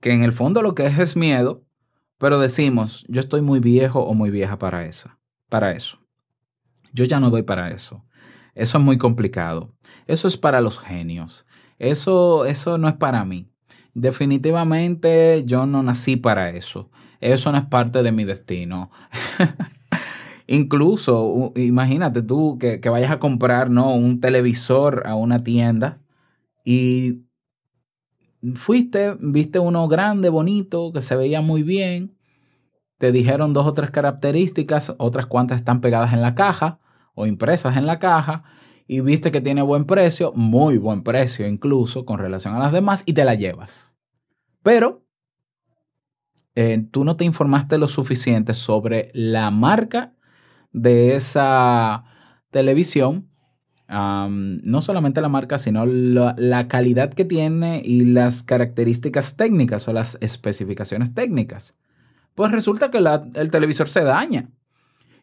Que 0.00 0.12
en 0.12 0.22
el 0.22 0.32
fondo 0.32 0.62
lo 0.62 0.74
que 0.74 0.86
es 0.86 0.98
es 0.98 1.14
miedo, 1.14 1.62
pero 2.16 2.40
decimos, 2.40 3.04
yo 3.06 3.20
estoy 3.20 3.42
muy 3.42 3.60
viejo 3.60 4.00
o 4.00 4.14
muy 4.14 4.30
vieja 4.30 4.58
para 4.58 4.86
eso. 4.86 5.10
Para 5.50 5.72
eso. 5.72 5.98
Yo 6.94 7.04
ya 7.04 7.20
no 7.20 7.28
doy 7.28 7.42
para 7.42 7.70
eso. 7.70 8.02
Eso 8.54 8.78
es 8.78 8.84
muy 8.84 8.96
complicado. 8.96 9.74
Eso 10.06 10.26
es 10.26 10.38
para 10.38 10.62
los 10.62 10.78
genios. 10.78 11.46
Eso, 11.78 12.46
eso 12.46 12.78
no 12.78 12.88
es 12.88 12.94
para 12.94 13.26
mí. 13.26 13.52
Definitivamente 13.92 15.44
yo 15.44 15.66
no 15.66 15.82
nací 15.82 16.16
para 16.16 16.48
eso. 16.50 16.90
Eso 17.20 17.52
no 17.52 17.58
es 17.58 17.66
parte 17.66 18.02
de 18.02 18.10
mi 18.10 18.24
destino. 18.24 18.90
Incluso, 20.50 21.52
imagínate 21.56 22.22
tú 22.22 22.56
que, 22.58 22.80
vayas 22.88 23.10
a 23.10 23.18
comprar 23.18 23.68
¿no? 23.68 23.94
un 23.94 24.18
televisor 24.18 25.02
a 25.06 25.14
una 25.14 25.44
tienda 25.44 26.00
y 26.64 27.26
fuiste, 28.54 29.14
viste 29.20 29.58
uno 29.58 29.86
grande, 29.88 30.30
bonito, 30.30 30.90
que 30.94 31.02
se 31.02 31.16
veía 31.16 31.42
muy 31.42 31.62
bien, 31.62 32.16
te 32.96 33.12
dijeron 33.12 33.52
dos 33.52 33.66
o 33.66 33.74
tres 33.74 33.90
características, 33.90 34.94
otras 34.96 35.26
cuantas 35.26 35.58
están 35.58 35.82
pegadas 35.82 36.14
en 36.14 36.22
la 36.22 36.34
caja 36.34 36.80
o 37.14 37.26
impresas 37.26 37.76
en 37.76 37.84
la 37.84 37.98
caja, 37.98 38.44
y 38.86 39.02
viste 39.02 39.30
que 39.30 39.42
tiene 39.42 39.60
buen 39.60 39.84
precio, 39.84 40.32
muy 40.34 40.78
buen 40.78 41.02
precio 41.02 41.46
incluso 41.46 42.06
con 42.06 42.18
relación 42.18 42.54
a 42.54 42.58
las 42.58 42.72
demás, 42.72 43.02
y 43.04 43.12
te 43.12 43.26
la 43.26 43.34
llevas. 43.34 43.92
Pero 44.62 45.04
eh, 46.54 46.86
tú 46.90 47.04
no 47.04 47.18
te 47.18 47.26
informaste 47.26 47.76
lo 47.76 47.86
suficiente 47.86 48.54
sobre 48.54 49.10
la 49.12 49.50
marca 49.50 50.14
de 50.72 51.16
esa 51.16 52.04
televisión, 52.50 53.28
no 53.88 54.82
solamente 54.82 55.20
la 55.20 55.28
marca, 55.28 55.58
sino 55.58 55.86
la, 55.86 56.68
calidad 56.68 57.12
que 57.12 57.24
tiene 57.24 57.80
y 57.84 58.04
las 58.04 58.42
características 58.42 59.36
técnicas 59.36 59.88
o 59.88 59.92
las 59.92 60.18
especificaciones 60.20 61.14
técnicas. 61.14 61.74
Pues 62.34 62.52
resulta 62.52 62.90
que 62.90 62.98
el 62.98 63.50
televisor 63.50 63.88
se 63.88 64.04
daña. 64.04 64.50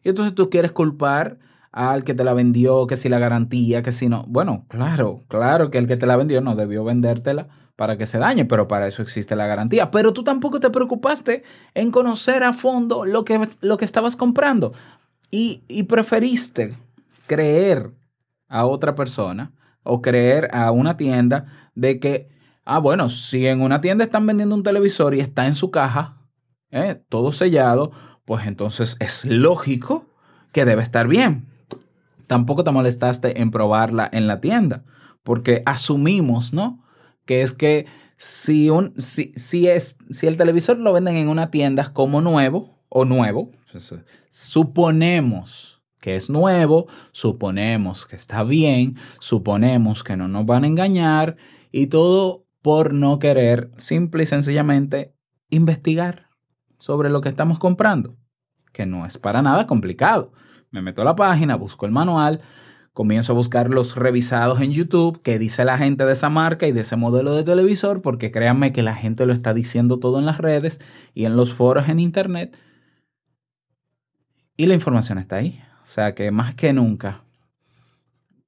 Y 0.02 0.10
entonces 0.10 0.34
tú 0.34 0.50
quieres 0.50 0.72
culpar 0.72 1.38
al 1.72 2.04
que 2.04 2.14
te 2.14 2.24
la 2.24 2.34
vendió, 2.34 2.86
que 2.86 2.96
si 2.96 3.08
la 3.08 3.18
garantía, 3.18 3.82
que 3.82 3.92
si 3.92 4.08
no. 4.08 4.24
Bueno, 4.28 4.64
claro, 4.68 5.22
claro 5.28 5.70
que 5.70 5.78
el 5.78 5.86
que 5.86 5.96
te 5.96 6.06
la 6.06 6.16
vendió 6.16 6.40
no 6.40 6.56
debió 6.56 6.84
vendértela 6.84 7.48
para 7.76 7.98
que 7.98 8.06
se 8.06 8.18
dañe, 8.18 8.46
pero 8.46 8.66
para 8.66 8.86
eso 8.86 9.02
existe 9.02 9.36
la 9.36 9.46
garantía. 9.46 9.90
Pero 9.90 10.12
tú 10.12 10.24
tampoco 10.24 10.58
te 10.58 10.70
preocupaste 10.70 11.42
en 11.74 11.90
conocer 11.90 12.42
a 12.42 12.54
fondo 12.54 13.04
lo 13.04 13.24
que, 13.24 13.46
lo 13.60 13.76
que 13.76 13.84
estabas 13.84 14.16
comprando 14.16 14.72
y, 15.30 15.82
preferiste 15.84 16.76
creer 17.26 17.92
a 18.48 18.66
otra 18.66 18.94
persona 18.94 19.52
o 19.82 20.00
creer 20.00 20.48
a 20.52 20.70
una 20.70 20.96
tienda 20.96 21.46
de 21.74 22.00
que, 22.00 22.28
ah, 22.64 22.78
bueno, 22.78 23.08
si 23.08 23.46
en 23.46 23.60
una 23.60 23.80
tienda 23.80 24.04
están 24.04 24.26
vendiendo 24.26 24.54
un 24.54 24.62
televisor 24.62 25.14
y 25.14 25.20
está 25.20 25.46
en 25.46 25.54
su 25.54 25.70
caja, 25.70 26.22
¿eh? 26.70 27.02
todo 27.08 27.32
sellado, 27.32 27.92
pues 28.24 28.46
entonces 28.46 28.96
es 29.00 29.24
lógico 29.24 30.06
que 30.52 30.64
debe 30.64 30.82
estar 30.82 31.08
bien. 31.08 31.48
Tampoco 32.26 32.64
te 32.64 32.72
molestaste 32.72 33.40
en 33.40 33.50
probarla 33.50 34.08
en 34.12 34.26
la 34.26 34.40
tienda, 34.40 34.84
porque 35.22 35.62
asumimos, 35.66 36.52
¿no? 36.52 36.84
Que 37.24 37.42
es 37.42 37.52
que 37.52 37.86
si, 38.16 38.70
un, 38.70 38.94
si, 39.00 39.32
si, 39.36 39.68
es, 39.68 39.96
si 40.10 40.26
el 40.26 40.36
televisor 40.36 40.78
lo 40.78 40.92
venden 40.92 41.16
en 41.16 41.28
una 41.28 41.50
tienda 41.50 41.92
como 41.92 42.20
nuevo 42.20 42.75
o 42.88 43.04
nuevo, 43.04 43.52
suponemos 44.30 45.82
que 46.00 46.14
es 46.14 46.30
nuevo, 46.30 46.86
suponemos 47.12 48.06
que 48.06 48.16
está 48.16 48.44
bien, 48.44 48.96
suponemos 49.18 50.04
que 50.04 50.16
no 50.16 50.28
nos 50.28 50.46
van 50.46 50.64
a 50.64 50.68
engañar 50.68 51.36
y 51.72 51.88
todo 51.88 52.46
por 52.62 52.94
no 52.94 53.18
querer 53.18 53.70
simple 53.76 54.22
y 54.22 54.26
sencillamente 54.26 55.14
investigar 55.50 56.28
sobre 56.78 57.10
lo 57.10 57.20
que 57.20 57.28
estamos 57.28 57.58
comprando, 57.58 58.16
que 58.72 58.86
no 58.86 59.06
es 59.06 59.18
para 59.18 59.42
nada 59.42 59.66
complicado. 59.66 60.32
Me 60.70 60.82
meto 60.82 61.02
a 61.02 61.04
la 61.04 61.16
página, 61.16 61.56
busco 61.56 61.86
el 61.86 61.92
manual, 61.92 62.40
comienzo 62.92 63.32
a 63.32 63.36
buscar 63.36 63.70
los 63.70 63.96
revisados 63.96 64.60
en 64.60 64.72
YouTube 64.72 65.22
que 65.22 65.38
dice 65.38 65.64
la 65.64 65.78
gente 65.78 66.04
de 66.04 66.12
esa 66.12 66.28
marca 66.28 66.66
y 66.66 66.72
de 66.72 66.82
ese 66.82 66.96
modelo 66.96 67.34
de 67.34 67.44
televisor, 67.44 68.00
porque 68.00 68.30
créanme 68.30 68.72
que 68.72 68.82
la 68.82 68.94
gente 68.94 69.26
lo 69.26 69.32
está 69.32 69.54
diciendo 69.54 69.98
todo 69.98 70.18
en 70.18 70.26
las 70.26 70.38
redes 70.38 70.80
y 71.14 71.24
en 71.24 71.36
los 71.36 71.52
foros 71.52 71.88
en 71.88 72.00
Internet. 72.00 72.56
Y 74.56 74.66
la 74.66 74.74
información 74.74 75.18
está 75.18 75.36
ahí. 75.36 75.60
O 75.82 75.86
sea 75.86 76.14
que 76.14 76.30
más 76.30 76.54
que 76.54 76.72
nunca, 76.72 77.22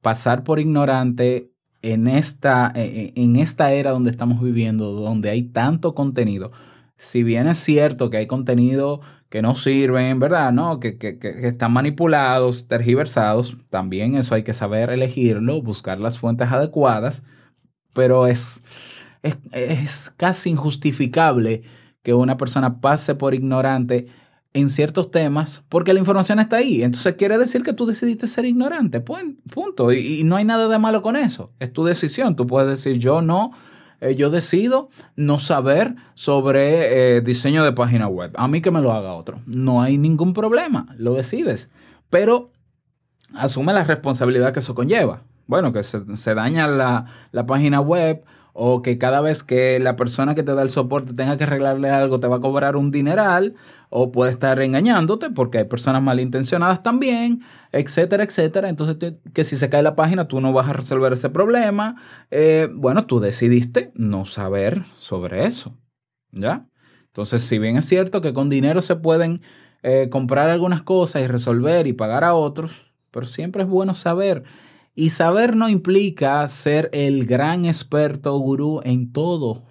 pasar 0.01 0.43
por 0.43 0.59
ignorante 0.59 1.53
en 1.83 2.09
esta, 2.09 2.73
e, 2.75 3.13
e, 3.17 3.23
en 3.23 3.37
esta 3.37 3.73
era 3.73 3.93
donde 3.93 4.11
estamos 4.11 4.43
viviendo, 4.43 4.93
donde 4.93 5.31
hay 5.31 5.43
tanto 5.43 5.95
contenido, 5.95 6.51
si 6.97 7.23
bien 7.23 7.47
es 7.47 7.59
cierto 7.59 8.11
que 8.11 8.17
hay 8.17 8.27
contenido 8.27 9.01
que 9.29 9.43
no 9.43 9.55
sirven, 9.55 10.19
¿verdad? 10.19 10.53
¿No? 10.53 10.81
Que, 10.81 10.99
que, 10.99 11.19
que, 11.19 11.47
están 11.47 11.73
manipulados, 11.73 12.67
tergiversados, 12.67 13.57
también 13.71 14.17
eso 14.17 14.35
hay 14.35 14.43
que 14.43 14.55
saber 14.55 14.91
elegirlo, 14.91 15.63
buscar 15.63 16.01
las 16.01 16.19
fuentes 16.19 16.51
adecuadas, 16.51 17.23
pero 17.95 18.27
es, 18.27 18.63
es, 19.23 19.37
es 19.53 20.11
casi 20.17 20.51
injustificable 20.51 21.63
que 22.03 22.15
una 22.15 22.37
persona 22.37 22.81
pase 22.81 23.15
por 23.15 23.35
ignorante 23.35 24.09
en 24.55 24.71
ciertos 24.71 25.11
temas 25.11 25.65
porque 25.69 25.93
la 25.93 26.01
información 26.01 26.41
está 26.41 26.57
ahí. 26.57 26.83
Entonces 26.83 27.15
quiere 27.17 27.39
decir 27.39 27.63
que 27.63 27.73
tú 27.73 27.87
decidiste 27.87 28.27
ser 28.27 28.45
ignorante. 28.45 29.01
Punto. 29.01 29.93
Y, 29.93 30.25
no 30.25 30.37
hay 30.37 30.45
nada 30.45 30.69
de 30.69 30.79
malo 30.79 31.03
con 31.03 31.17
eso. 31.17 31.53
Es 31.59 31.73
tu 31.73 31.85
decisión. 31.85 32.37
Tú 32.37 32.47
puedes 32.47 32.69
decir 32.69 32.99
yo 32.99 33.23
no. 33.23 33.53
Eh, 34.01 34.15
yo 34.15 34.31
decido 34.31 34.91
no 35.17 35.41
saber 35.41 35.97
sobre 36.15 37.17
eh, 37.17 37.21
diseño 37.21 37.65
de 37.65 37.73
página 37.73 38.07
web. 38.07 38.33
A 38.37 38.47
mí 38.47 38.61
que 38.61 38.71
me 38.71 38.81
lo 38.81 38.93
haga 38.93 39.15
otro. 39.15 39.41
No 39.47 39.83
hay 39.83 39.99
ningún 39.99 40.35
problema. 40.35 40.95
Lo 40.97 41.15
decides. 41.15 41.71
Pero 42.09 42.51
asume 43.35 43.73
la 43.73 43.85
responsabilidad 43.85 44.53
que 44.53 44.61
eso 44.61 44.75
conlleva. 44.75 45.23
Bueno, 45.47 45.73
que 45.73 45.83
se, 45.83 46.35
daña 46.35 46.69
la, 46.69 47.07
la 47.33 47.47
página 47.47 47.81
web 47.81 48.23
o 48.61 48.83
que 48.83 48.99
cada 48.99 49.21
vez 49.21 49.45
que 49.45 49.79
la 49.79 49.95
persona 49.95 50.35
que 50.35 50.43
te 50.43 50.53
da 50.53 50.63
el 50.63 50.71
soporte 50.71 51.15
tenga 51.15 51.39
que 51.39 51.45
arreglarle 51.45 51.91
algo 51.91 52.19
te 52.19 52.27
va 52.27 52.37
a 52.37 52.41
cobrar 52.41 52.75
un 52.75 52.91
dineral 52.91 53.55
o 53.89 54.11
puede 54.11 54.33
estar 54.33 54.61
engañándote 54.61 55.31
porque 55.31 55.59
hay 55.59 55.65
personas 55.65 56.03
malintencionadas 56.03 56.83
también, 56.83 57.43
etcétera, 57.71 58.25
etcétera. 58.25 58.69
Entonces, 58.69 59.15
que 59.33 59.45
si 59.45 59.57
se 59.57 59.71
cae 59.71 59.85
la 59.85 59.95
página, 59.95 60.27
tú 60.27 60.41
no 60.41 60.53
vas 60.53 60.69
a 60.69 60.73
resolver 60.73 61.13
ese 61.13 61.31
problema. 61.31 62.03
Eh, 62.33 62.69
bueno, 62.75 63.07
tú 63.07 63.21
decidiste 63.21 63.93
no 63.95 64.25
saber 64.25 64.83
sobre 64.99 65.47
eso, 65.47 65.79
¿ya? 66.33 66.67
Entonces, 67.07 67.43
si 67.45 67.61
bien 67.61 67.77
es 67.77 67.85
cierto 67.85 68.21
que 68.21 68.35
con 68.35 68.51
dinero 68.51 68.83
se 68.83 68.97
pueden 68.97 69.41
eh, 69.85 70.09
comprar 70.11 70.51
algunas 70.51 70.83
cosas 70.83 71.23
y 71.23 71.29
resolver 71.29 71.87
y 71.87 71.93
pagar 71.93 72.25
a 72.25 72.35
otros, 72.35 72.93
pero 73.13 73.25
siempre 73.25 73.63
es 73.63 73.69
bueno 73.69 73.95
saber. 73.95 74.43
Y 74.99 75.11
saber 75.11 75.55
no 75.55 75.69
implica 75.69 76.45
ser 76.49 76.91
el 76.93 77.25
gran 77.25 77.67
experto 77.67 78.37
gurú 78.37 78.81
en 78.83 79.13
todo. 79.13 79.63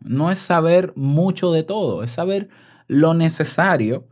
No 0.00 0.30
es 0.30 0.38
saber 0.38 0.92
mucho 0.96 1.50
de 1.50 1.62
todo, 1.62 2.02
es 2.02 2.10
saber 2.10 2.50
lo 2.86 3.14
necesario 3.14 4.06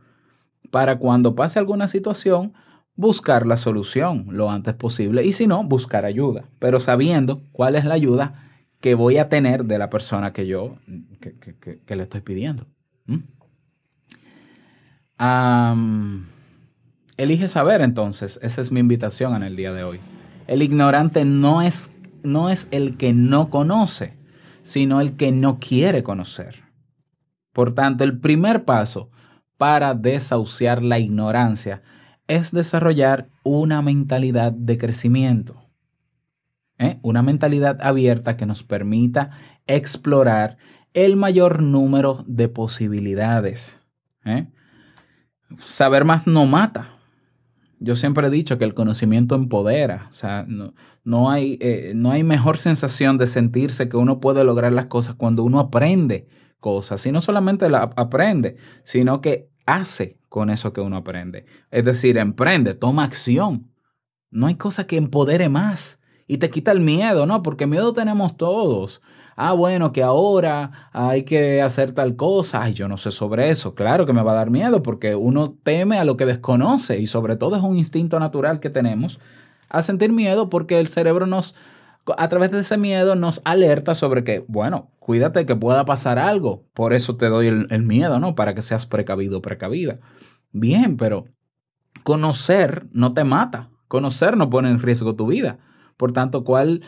para 0.71 0.97
cuando 0.97 1.35
pase 1.35 1.59
alguna 1.59 1.87
situación, 1.87 2.53
buscar 2.95 3.45
la 3.45 3.57
solución 3.57 4.25
lo 4.31 4.49
antes 4.49 4.73
posible 4.73 5.23
y 5.23 5.33
si 5.33 5.45
no, 5.45 5.63
buscar 5.63 6.03
ayuda, 6.03 6.49
pero 6.57 6.79
sabiendo 6.79 7.43
cuál 7.51 7.75
es 7.75 7.85
la 7.85 7.93
ayuda 7.93 8.49
que 8.81 8.95
voy 8.95 9.19
a 9.19 9.29
tener 9.29 9.65
de 9.65 9.77
la 9.77 9.91
persona 9.91 10.33
que 10.33 10.47
yo 10.47 10.79
que, 11.19 11.95
le 11.95 12.01
estoy 12.01 12.21
pidiendo. 12.21 12.65
elige 17.17 17.47
saber 17.49 17.81
entonces, 17.81 18.39
esa 18.41 18.61
es 18.61 18.71
mi 18.71 18.79
invitación 18.79 19.35
en 19.35 19.43
el 19.43 19.55
día 19.55 19.71
de 19.71 19.83
hoy. 19.83 19.99
El 20.47 20.61
ignorante 20.61 21.25
no 21.25 21.61
es, 21.61 21.93
no 22.23 22.49
es 22.49 22.67
el 22.71 22.97
que 22.97 23.13
no 23.13 23.49
conoce, 23.49 24.17
sino 24.63 25.01
el 25.01 25.15
que 25.15 25.31
no 25.31 25.59
quiere 25.59 26.03
conocer. 26.03 26.63
Por 27.51 27.73
tanto, 27.73 28.03
el 28.03 28.19
primer 28.19 28.65
paso 28.65 29.09
para 29.57 29.93
desahuciar 29.93 30.83
la 30.83 30.99
ignorancia 30.99 31.81
es 32.27 32.51
desarrollar 32.51 33.29
una 33.43 33.81
mentalidad 33.81 34.51
de 34.51 34.77
crecimiento. 34.77 35.65
¿eh? 36.77 36.99
Una 37.01 37.21
mentalidad 37.21 37.79
abierta 37.81 38.37
que 38.37 38.45
nos 38.45 38.63
permita 38.63 39.31
explorar 39.67 40.57
el 40.93 41.15
mayor 41.15 41.61
número 41.61 42.23
de 42.27 42.49
posibilidades. 42.49 43.85
¿eh? 44.25 44.47
Saber 45.65 46.05
más 46.05 46.27
no 46.27 46.45
mata. 46.45 46.89
Yo 47.85 47.95
siempre 47.95 48.25
he 48.25 48.31
dicho 48.31 48.57
que 48.57 48.65
el 48.65 48.73
conocimiento 48.73 49.35
empodera. 49.35 50.07
O 50.09 50.13
sea, 50.13 50.47
no, 51.03 51.29
hay, 51.29 51.59
eh, 51.61 51.93
no 51.95 52.09
hay 52.09 52.23
mejor 52.23 52.57
sensación 52.57 53.19
de 53.19 53.27
sentirse 53.27 53.87
que 53.89 53.95
uno 53.95 54.19
puede 54.19 54.43
lograr 54.43 54.73
las 54.73 54.87
cosas 54.87 55.13
cuando 55.13 55.43
uno 55.43 55.59
aprende 55.59 56.27
cosas. 56.59 57.05
Y 57.05 57.11
no 57.11 57.21
solamente 57.21 57.69
la 57.69 57.83
aprende, 57.95 58.57
sino 58.83 59.21
que 59.21 59.51
hace 59.67 60.19
con 60.29 60.49
eso 60.49 60.73
que 60.73 60.81
uno 60.81 60.97
aprende. 60.97 61.45
Es 61.69 61.85
decir, 61.85 62.17
emprende, 62.17 62.73
toma 62.73 63.03
acción. 63.03 63.69
No 64.31 64.47
hay 64.47 64.55
cosa 64.55 64.87
que 64.87 64.97
empodere 64.97 65.47
más 65.47 65.99
y 66.25 66.39
te 66.39 66.49
quita 66.49 66.71
el 66.71 66.79
miedo, 66.79 67.27
¿no? 67.27 67.43
Porque 67.43 67.67
miedo 67.67 67.93
tenemos 67.93 68.35
todos. 68.35 69.03
Ah, 69.35 69.51
bueno, 69.53 69.91
que 69.91 70.01
ahora 70.01 70.89
hay 70.93 71.23
que 71.23 71.61
hacer 71.61 71.91
tal 71.91 72.15
cosa. 72.15 72.63
Ay, 72.63 72.73
yo 72.73 72.87
no 72.87 72.97
sé 72.97 73.11
sobre 73.11 73.49
eso. 73.49 73.75
Claro 73.75 74.05
que 74.05 74.13
me 74.13 74.23
va 74.23 74.31
a 74.31 74.35
dar 74.35 74.49
miedo 74.49 74.81
porque 74.81 75.15
uno 75.15 75.55
teme 75.63 75.99
a 75.99 76.05
lo 76.05 76.15
que 76.15 76.25
desconoce 76.25 76.99
y 76.99 77.07
sobre 77.07 77.35
todo 77.35 77.57
es 77.57 77.61
un 77.61 77.77
instinto 77.77 78.19
natural 78.19 78.59
que 78.59 78.69
tenemos 78.69 79.19
a 79.69 79.81
sentir 79.81 80.11
miedo 80.13 80.49
porque 80.49 80.79
el 80.79 80.87
cerebro 80.87 81.25
nos 81.25 81.55
a 82.17 82.29
través 82.29 82.51
de 82.51 82.59
ese 82.59 82.77
miedo 82.77 83.15
nos 83.15 83.41
alerta 83.45 83.95
sobre 83.95 84.23
que, 84.23 84.45
bueno, 84.47 84.91
cuídate 84.99 85.45
que 85.45 85.55
pueda 85.55 85.85
pasar 85.85 86.19
algo. 86.19 86.63
Por 86.73 86.93
eso 86.93 87.17
te 87.17 87.29
doy 87.29 87.47
el, 87.47 87.83
miedo, 87.83 88.19
¿no? 88.19 88.35
Para 88.35 88.53
que 88.53 88.61
seas 88.61 88.85
precavido 88.85 89.41
precavida. 89.41 89.99
Bien, 90.51 90.97
pero 90.97 91.25
conocer 92.03 92.87
no 92.91 93.13
te 93.13 93.23
mata. 93.23 93.69
Conocer 93.87 94.37
no 94.37 94.49
pone 94.49 94.69
en 94.69 94.81
riesgo 94.81 95.15
tu 95.15 95.27
vida. 95.27 95.57
Por 95.97 96.11
tanto, 96.11 96.43
¿cuál, 96.43 96.81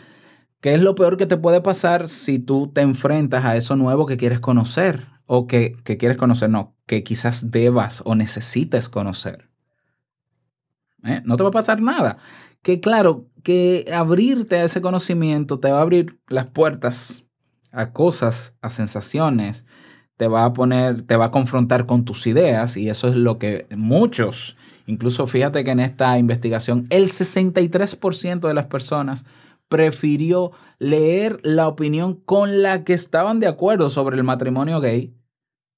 ¿qué 0.60 0.74
es 0.74 0.82
lo 0.82 0.94
peor 0.94 1.16
que 1.16 1.26
te 1.26 1.36
puede 1.36 1.60
pasar 1.60 2.08
si 2.08 2.38
tú 2.38 2.70
te 2.72 2.80
enfrentas 2.80 3.44
a 3.44 3.56
eso 3.56 3.76
nuevo 3.76 4.06
que 4.06 4.16
quieres 4.16 4.40
conocer? 4.40 5.06
O 5.26 5.46
que, 5.46 5.76
que 5.84 5.98
quieres 5.98 6.16
conocer, 6.16 6.48
no, 6.48 6.74
que 6.86 7.02
quizás 7.02 7.50
debas 7.50 8.02
o 8.06 8.14
necesites 8.14 8.88
conocer. 8.88 9.50
¿Eh? 11.04 11.20
No 11.24 11.36
te 11.36 11.42
va 11.42 11.50
a 11.50 11.52
pasar 11.52 11.82
nada 11.82 12.18
que 12.62 12.80
claro, 12.80 13.26
que 13.42 13.86
abrirte 13.94 14.56
a 14.56 14.64
ese 14.64 14.80
conocimiento 14.80 15.58
te 15.58 15.70
va 15.70 15.78
a 15.78 15.82
abrir 15.82 16.18
las 16.28 16.46
puertas 16.46 17.24
a 17.70 17.92
cosas, 17.92 18.54
a 18.60 18.70
sensaciones, 18.70 19.66
te 20.16 20.26
va 20.26 20.44
a 20.44 20.52
poner, 20.52 21.02
te 21.02 21.16
va 21.16 21.26
a 21.26 21.30
confrontar 21.30 21.86
con 21.86 22.04
tus 22.04 22.26
ideas 22.26 22.76
y 22.76 22.88
eso 22.88 23.08
es 23.08 23.14
lo 23.14 23.38
que 23.38 23.66
muchos, 23.76 24.56
incluso 24.86 25.26
fíjate 25.26 25.62
que 25.64 25.70
en 25.70 25.80
esta 25.80 26.18
investigación 26.18 26.86
el 26.90 27.08
63% 27.08 28.48
de 28.48 28.54
las 28.54 28.66
personas 28.66 29.24
prefirió 29.68 30.52
leer 30.78 31.40
la 31.42 31.68
opinión 31.68 32.14
con 32.14 32.62
la 32.62 32.84
que 32.84 32.94
estaban 32.94 33.40
de 33.40 33.46
acuerdo 33.46 33.90
sobre 33.90 34.16
el 34.16 34.24
matrimonio 34.24 34.80
gay, 34.80 35.14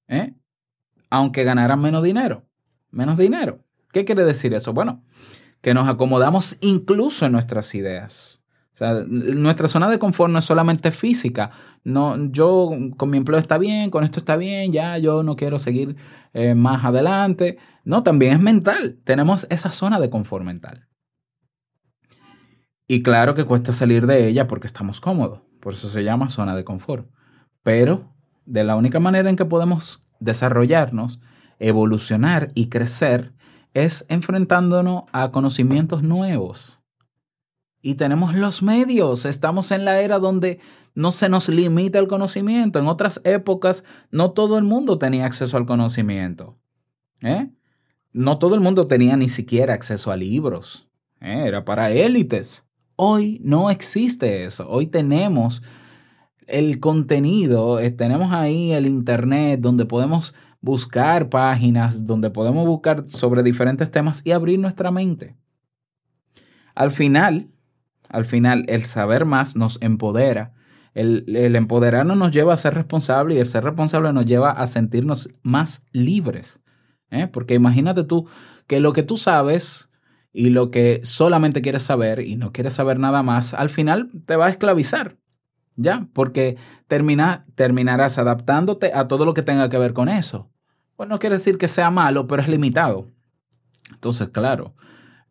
¿eh? 0.07 0.33
aunque 1.09 1.43
ganaran 1.43 1.81
menos 1.81 2.03
dinero. 2.03 2.45
Menos 2.89 3.17
dinero. 3.17 3.63
¿Qué 3.93 4.05
quiere 4.05 4.25
decir 4.25 4.53
eso? 4.53 4.73
Bueno, 4.73 5.03
que 5.61 5.73
nos 5.73 5.87
acomodamos 5.87 6.57
incluso 6.61 7.25
en 7.25 7.31
nuestras 7.31 7.73
ideas. 7.75 8.41
O 8.73 8.77
sea, 8.77 9.03
nuestra 9.05 9.67
zona 9.67 9.89
de 9.89 9.99
confort 9.99 10.31
no 10.31 10.39
es 10.39 10.45
solamente 10.45 10.91
física. 10.91 11.51
No, 11.83 12.31
yo 12.31 12.71
con 12.97 13.09
mi 13.09 13.17
empleo 13.17 13.39
está 13.39 13.57
bien, 13.57 13.91
con 13.91 14.03
esto 14.03 14.19
está 14.19 14.37
bien, 14.37 14.71
ya 14.71 14.97
yo 14.97 15.23
no 15.23 15.35
quiero 15.35 15.59
seguir 15.59 15.95
eh, 16.33 16.55
más 16.55 16.83
adelante. 16.83 17.57
No, 17.83 18.03
también 18.03 18.33
es 18.33 18.39
mental. 18.39 18.99
Tenemos 19.03 19.45
esa 19.49 19.71
zona 19.71 19.99
de 19.99 20.09
confort 20.09 20.45
mental. 20.45 20.87
Y 22.93 23.03
claro 23.03 23.35
que 23.35 23.45
cuesta 23.45 23.71
salir 23.71 24.05
de 24.05 24.27
ella 24.27 24.49
porque 24.49 24.67
estamos 24.67 24.99
cómodos. 24.99 25.39
Por 25.61 25.71
eso 25.71 25.87
se 25.87 26.03
llama 26.03 26.27
zona 26.27 26.57
de 26.57 26.65
confort. 26.65 27.09
Pero 27.63 28.13
de 28.45 28.65
la 28.65 28.75
única 28.75 28.99
manera 28.99 29.29
en 29.29 29.37
que 29.37 29.45
podemos 29.45 30.05
desarrollarnos, 30.19 31.21
evolucionar 31.57 32.49
y 32.53 32.67
crecer 32.67 33.31
es 33.73 34.05
enfrentándonos 34.09 35.03
a 35.13 35.31
conocimientos 35.31 36.03
nuevos. 36.03 36.83
Y 37.81 37.95
tenemos 37.95 38.35
los 38.35 38.61
medios, 38.61 39.23
estamos 39.23 39.71
en 39.71 39.85
la 39.85 40.01
era 40.01 40.19
donde 40.19 40.59
no 40.93 41.13
se 41.13 41.29
nos 41.29 41.47
limita 41.47 41.97
el 41.97 42.09
conocimiento. 42.09 42.77
En 42.77 42.87
otras 42.87 43.21
épocas 43.23 43.85
no 44.11 44.31
todo 44.31 44.57
el 44.57 44.65
mundo 44.65 44.97
tenía 44.97 45.27
acceso 45.27 45.55
al 45.55 45.65
conocimiento. 45.65 46.59
¿eh? 47.21 47.53
No 48.11 48.37
todo 48.37 48.53
el 48.53 48.59
mundo 48.59 48.87
tenía 48.87 49.15
ni 49.15 49.29
siquiera 49.29 49.75
acceso 49.75 50.11
a 50.11 50.17
libros. 50.17 50.89
¿eh? 51.21 51.45
Era 51.47 51.63
para 51.63 51.89
élites. 51.91 52.65
Hoy 52.95 53.41
no 53.43 53.69
existe 53.69 54.45
eso. 54.45 54.69
Hoy 54.69 54.87
tenemos 54.87 55.63
el 56.47 56.79
contenido, 56.79 57.79
eh, 57.79 57.91
tenemos 57.91 58.31
ahí 58.33 58.71
el 58.73 58.85
Internet 58.85 59.61
donde 59.61 59.85
podemos 59.85 60.33
buscar 60.59 61.29
páginas, 61.29 62.05
donde 62.05 62.29
podemos 62.29 62.67
buscar 62.67 63.07
sobre 63.07 63.43
diferentes 63.43 63.89
temas 63.89 64.21
y 64.25 64.31
abrir 64.31 64.59
nuestra 64.59 64.91
mente. 64.91 65.35
Al 66.75 66.91
final, 66.91 67.49
al 68.09 68.25
final, 68.25 68.65
el 68.67 68.85
saber 68.85 69.25
más 69.25 69.55
nos 69.55 69.81
empodera. 69.81 70.53
El, 70.93 71.55
empoderarnos 71.55 72.17
nos 72.17 72.31
lleva 72.31 72.53
a 72.53 72.57
ser 72.57 72.73
responsable 72.73 73.35
y 73.35 73.37
el 73.37 73.47
ser 73.47 73.63
responsable 73.63 74.11
nos 74.11 74.25
lleva 74.25 74.51
a 74.51 74.67
sentirnos 74.67 75.29
más 75.41 75.85
libres. 75.93 76.59
¿eh? 77.09 77.27
Porque 77.27 77.53
imagínate 77.53 78.03
tú 78.03 78.27
que 78.67 78.81
lo 78.81 78.91
que 78.91 79.03
tú 79.03 79.15
sabes 79.15 79.89
y 80.33 80.49
lo 80.49 80.71
que 80.71 81.01
solamente 81.03 81.61
quieres 81.61 81.83
saber 81.83 82.19
y 82.21 82.35
no 82.35 82.51
quieres 82.51 82.73
saber 82.73 82.99
nada 82.99 83.23
más, 83.23 83.53
al 83.53 83.69
final 83.69 84.09
te 84.25 84.35
va 84.35 84.47
a 84.47 84.49
esclavizar. 84.49 85.17
¿Ya? 85.77 86.07
Porque 86.13 86.57
termina, 86.87 87.45
terminarás 87.55 88.17
adaptándote 88.17 88.91
a 88.93 89.07
todo 89.07 89.25
lo 89.25 89.33
que 89.33 89.41
tenga 89.41 89.69
que 89.69 89.77
ver 89.77 89.93
con 89.93 90.09
eso. 90.09 90.49
Pues 90.97 91.07
no 91.09 91.17
quiere 91.17 91.37
decir 91.37 91.57
que 91.57 91.69
sea 91.69 91.89
malo, 91.89 92.27
pero 92.27 92.41
es 92.41 92.49
limitado. 92.49 93.07
Entonces, 93.89 94.29
claro, 94.29 94.75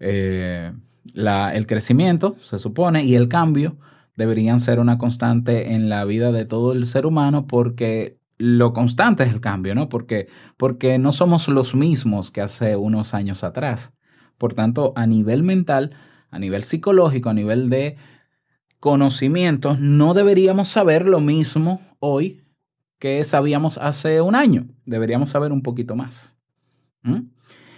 eh, 0.00 0.72
el 1.14 1.66
crecimiento, 1.66 2.36
se 2.40 2.58
supone, 2.58 3.04
y 3.04 3.14
el 3.14 3.28
cambio 3.28 3.76
deberían 4.16 4.60
ser 4.60 4.80
una 4.80 4.98
constante 4.98 5.74
en 5.74 5.88
la 5.88 6.04
vida 6.04 6.32
de 6.32 6.44
todo 6.44 6.72
el 6.72 6.84
ser 6.86 7.06
humano 7.06 7.46
porque 7.46 8.18
lo 8.38 8.72
constante 8.72 9.22
es 9.22 9.32
el 9.32 9.40
cambio, 9.40 9.74
¿no? 9.74 9.88
Porque, 9.88 10.28
porque 10.56 10.98
no 10.98 11.12
somos 11.12 11.48
los 11.48 11.74
mismos 11.74 12.30
que 12.30 12.40
hace 12.40 12.76
unos 12.76 13.14
años 13.14 13.44
atrás. 13.44 13.92
Por 14.40 14.54
tanto, 14.54 14.94
a 14.96 15.06
nivel 15.06 15.42
mental, 15.42 15.90
a 16.30 16.38
nivel 16.38 16.64
psicológico, 16.64 17.28
a 17.28 17.34
nivel 17.34 17.68
de 17.68 17.96
conocimientos, 18.80 19.78
no 19.80 20.14
deberíamos 20.14 20.68
saber 20.68 21.04
lo 21.04 21.20
mismo 21.20 21.82
hoy 21.98 22.40
que 22.98 23.22
sabíamos 23.24 23.76
hace 23.76 24.22
un 24.22 24.34
año. 24.34 24.66
Deberíamos 24.86 25.28
saber 25.28 25.52
un 25.52 25.60
poquito 25.60 25.94
más. 25.94 26.38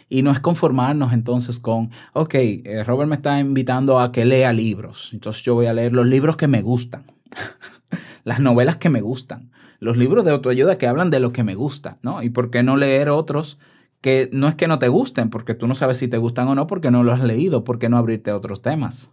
Y 0.08 0.22
no 0.22 0.30
es 0.30 0.38
conformarnos 0.38 1.12
entonces 1.12 1.58
con, 1.58 1.90
ok, 2.12 2.34
eh, 2.34 2.84
Robert 2.86 3.08
me 3.08 3.16
está 3.16 3.40
invitando 3.40 3.98
a 3.98 4.12
que 4.12 4.24
lea 4.24 4.52
libros. 4.52 5.10
Entonces 5.12 5.42
yo 5.42 5.56
voy 5.56 5.66
a 5.66 5.74
leer 5.74 5.92
los 5.92 6.06
libros 6.06 6.36
que 6.36 6.46
me 6.46 6.62
gustan, 6.62 7.06
las 8.24 8.38
novelas 8.38 8.76
que 8.76 8.88
me 8.88 9.00
gustan, 9.00 9.50
los 9.80 9.96
libros 9.96 10.24
de 10.24 10.30
autoayuda 10.30 10.78
que 10.78 10.86
hablan 10.86 11.10
de 11.10 11.18
lo 11.18 11.32
que 11.32 11.42
me 11.42 11.56
gusta, 11.56 11.98
¿no? 12.02 12.22
Y 12.22 12.30
por 12.30 12.50
qué 12.50 12.62
no 12.62 12.76
leer 12.76 13.08
otros 13.08 13.58
que 14.02 14.28
no 14.32 14.48
es 14.48 14.56
que 14.56 14.68
no 14.68 14.78
te 14.78 14.88
gusten, 14.88 15.30
porque 15.30 15.54
tú 15.54 15.66
no 15.66 15.74
sabes 15.74 15.96
si 15.96 16.08
te 16.08 16.18
gustan 16.18 16.48
o 16.48 16.54
no, 16.54 16.66
porque 16.66 16.90
no 16.90 17.04
lo 17.04 17.12
has 17.12 17.22
leído, 17.22 17.64
por 17.64 17.78
qué 17.78 17.88
no 17.88 17.96
abrirte 17.96 18.30
a 18.30 18.36
otros 18.36 18.60
temas. 18.60 19.12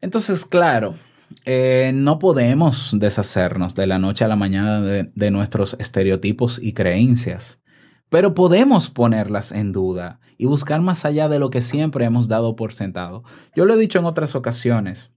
Entonces, 0.00 0.44
claro, 0.44 0.94
eh, 1.44 1.92
no 1.94 2.18
podemos 2.18 2.90
deshacernos 2.92 3.74
de 3.74 3.86
la 3.86 3.98
noche 3.98 4.24
a 4.24 4.28
la 4.28 4.36
mañana 4.36 4.80
de, 4.80 5.30
nuestros 5.30 5.76
estereotipos 5.80 6.60
y 6.62 6.74
creencias, 6.74 7.60
pero 8.10 8.34
podemos 8.34 8.90
ponerlas 8.90 9.50
en 9.50 9.72
duda 9.72 10.20
y 10.36 10.44
buscar 10.44 10.82
más 10.82 11.06
allá 11.06 11.28
de 11.28 11.38
lo 11.38 11.48
que 11.48 11.62
siempre 11.62 12.04
hemos 12.04 12.28
dado 12.28 12.54
por 12.54 12.74
sentado. 12.74 13.24
Yo 13.56 13.64
lo 13.64 13.74
he 13.74 13.78
dicho 13.78 13.98
en 13.98 14.04
otras 14.04 14.34
ocasiones, 14.34 15.10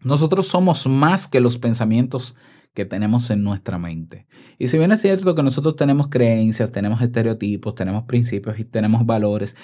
nosotros 0.00 0.48
somos 0.48 0.88
más 0.88 1.28
que 1.28 1.38
los 1.38 1.58
pensamientos 1.58 2.34
que 2.74 2.84
tenemos 2.84 3.30
en 3.30 3.42
nuestra 3.42 3.78
mente. 3.78 4.26
Y 4.58 4.68
si 4.68 4.78
bien 4.78 4.92
es 4.92 5.00
cierto 5.00 5.34
que 5.34 5.42
nosotros 5.42 5.76
tenemos 5.76 6.08
creencias, 6.08 6.72
tenemos 6.72 7.02
estereotipos, 7.02 7.74
tenemos 7.74 8.04
principios 8.04 8.58
y 8.58 8.64
tenemos 8.64 9.04
valores, 9.04 9.56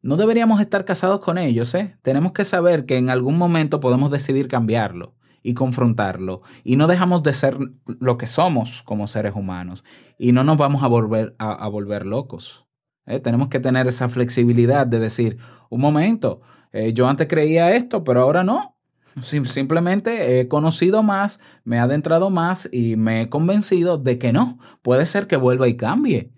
no 0.00 0.16
deberíamos 0.16 0.60
estar 0.60 0.84
casados 0.84 1.20
con 1.20 1.38
ellos, 1.38 1.74
¿eh? 1.74 1.96
Tenemos 2.02 2.32
que 2.32 2.44
saber 2.44 2.86
que 2.86 2.96
en 2.96 3.10
algún 3.10 3.36
momento 3.36 3.80
podemos 3.80 4.10
decidir 4.10 4.46
cambiarlo 4.46 5.16
y 5.42 5.54
confrontarlo 5.54 6.42
y 6.62 6.76
no 6.76 6.86
dejamos 6.86 7.22
de 7.22 7.32
ser 7.32 7.58
lo 7.86 8.16
que 8.16 8.26
somos 8.26 8.82
como 8.82 9.06
seres 9.06 9.34
humanos 9.34 9.84
y 10.18 10.32
no 10.32 10.44
nos 10.44 10.56
vamos 10.56 10.82
a 10.82 10.86
volver, 10.86 11.34
a, 11.38 11.66
volver 11.68 12.06
locos. 12.06 12.66
¿eh? 13.06 13.18
Tenemos 13.20 13.48
que 13.48 13.60
tener 13.60 13.88
esa 13.88 14.08
flexibilidad 14.08 14.86
de 14.86 15.00
decir, 15.00 15.38
un 15.68 15.80
momento, 15.80 16.42
eh, 16.72 16.92
yo 16.92 17.08
antes 17.08 17.28
creía 17.28 17.74
esto, 17.74 18.04
pero 18.04 18.20
ahora 18.22 18.44
no. 18.44 18.77
Simplemente 19.22 20.40
he 20.40 20.48
conocido 20.48 21.02
más, 21.02 21.40
me 21.64 21.76
he 21.76 21.80
adentrado 21.80 22.30
más 22.30 22.68
y 22.72 22.96
me 22.96 23.22
he 23.22 23.28
convencido 23.28 23.98
de 23.98 24.18
que 24.18 24.32
no. 24.32 24.58
Puede 24.82 25.06
ser 25.06 25.26
que 25.26 25.36
vuelva 25.36 25.68
y 25.68 25.76
cambie. 25.76 26.32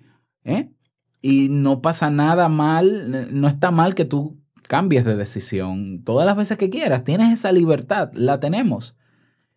¿eh? 0.44 0.70
y 1.22 1.48
no 1.50 1.82
pasa 1.82 2.10
nada 2.10 2.48
mal, 2.48 3.28
no 3.30 3.48
está 3.48 3.70
mal 3.70 3.94
que 3.94 4.04
tú 4.04 4.38
cambies 4.62 5.04
de 5.04 5.16
decisión 5.16 6.02
todas 6.04 6.24
las 6.26 6.36
veces 6.36 6.56
que 6.56 6.70
quieras, 6.70 7.04
tienes 7.04 7.32
esa 7.32 7.52
libertad, 7.52 8.10
la 8.14 8.40
tenemos. 8.40 8.96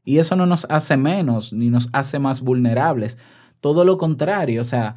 Y 0.04 0.18
eso 0.18 0.36
no 0.36 0.46
nos 0.46 0.66
hace 0.70 0.98
menos 0.98 1.54
ni 1.54 1.70
nos 1.70 1.90
hace 1.94 2.20
más 2.20 2.42
vulnerables, 2.42 3.18
todo 3.62 3.86
lo 3.86 3.98
contrario, 3.98 4.60
o 4.62 4.66
sea, 4.66 4.96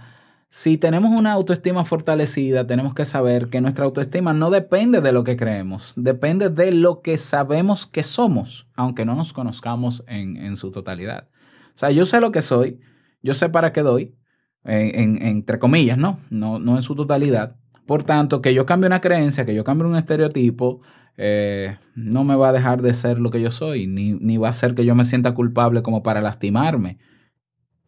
si 0.56 0.78
tenemos 0.78 1.10
una 1.10 1.32
autoestima 1.32 1.84
fortalecida, 1.84 2.66
tenemos 2.66 2.94
que 2.94 3.04
saber 3.04 3.48
que 3.50 3.60
nuestra 3.60 3.84
autoestima 3.84 4.32
no 4.32 4.48
depende 4.48 5.02
de 5.02 5.12
lo 5.12 5.22
que 5.22 5.36
creemos, 5.36 5.92
depende 5.98 6.48
de 6.48 6.72
lo 6.72 7.02
que 7.02 7.18
sabemos 7.18 7.86
que 7.86 8.02
somos, 8.02 8.66
aunque 8.74 9.04
no 9.04 9.14
nos 9.14 9.34
conozcamos 9.34 10.02
en, 10.06 10.38
en 10.38 10.56
su 10.56 10.70
totalidad. 10.70 11.28
O 11.74 11.78
sea, 11.78 11.90
yo 11.90 12.06
sé 12.06 12.22
lo 12.22 12.32
que 12.32 12.40
soy, 12.40 12.80
yo 13.22 13.34
sé 13.34 13.50
para 13.50 13.70
qué 13.70 13.82
doy, 13.82 14.16
entre 14.64 15.58
comillas, 15.58 15.98
¿no? 15.98 16.20
¿no? 16.30 16.58
No 16.58 16.76
en 16.76 16.82
su 16.82 16.94
totalidad. 16.94 17.56
Por 17.84 18.04
tanto, 18.04 18.40
que 18.40 18.54
yo 18.54 18.64
cambie 18.64 18.86
una 18.86 19.02
creencia, 19.02 19.44
que 19.44 19.54
yo 19.54 19.62
cambie 19.62 19.86
un 19.86 19.96
estereotipo, 19.96 20.80
eh, 21.18 21.76
no 21.94 22.24
me 22.24 22.34
va 22.34 22.48
a 22.48 22.52
dejar 22.52 22.80
de 22.80 22.94
ser 22.94 23.18
lo 23.18 23.30
que 23.30 23.42
yo 23.42 23.50
soy, 23.50 23.86
ni, 23.86 24.14
ni 24.14 24.38
va 24.38 24.48
a 24.48 24.52
ser 24.52 24.74
que 24.74 24.86
yo 24.86 24.94
me 24.94 25.04
sienta 25.04 25.34
culpable 25.34 25.82
como 25.82 26.02
para 26.02 26.22
lastimarme. 26.22 26.96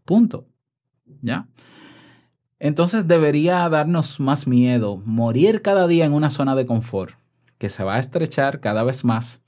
Punto. 0.05 0.49
¿Ya? 1.23 1.49
Entonces 2.59 3.07
debería 3.07 3.69
darnos 3.69 4.19
más 4.21 4.47
miedo 4.47 5.01
morir 5.05 5.63
cada 5.63 5.87
día 5.87 6.05
en 6.05 6.13
una 6.13 6.31
zona 6.31 6.55
de 6.55 6.67
confort 6.67 7.15
que 7.59 7.69
se 7.69 7.85
va 7.85 7.97
a 7.97 7.99
estrechar 7.99 8.61
cada 8.61 8.83
vez 8.83 9.05
más 9.05 9.43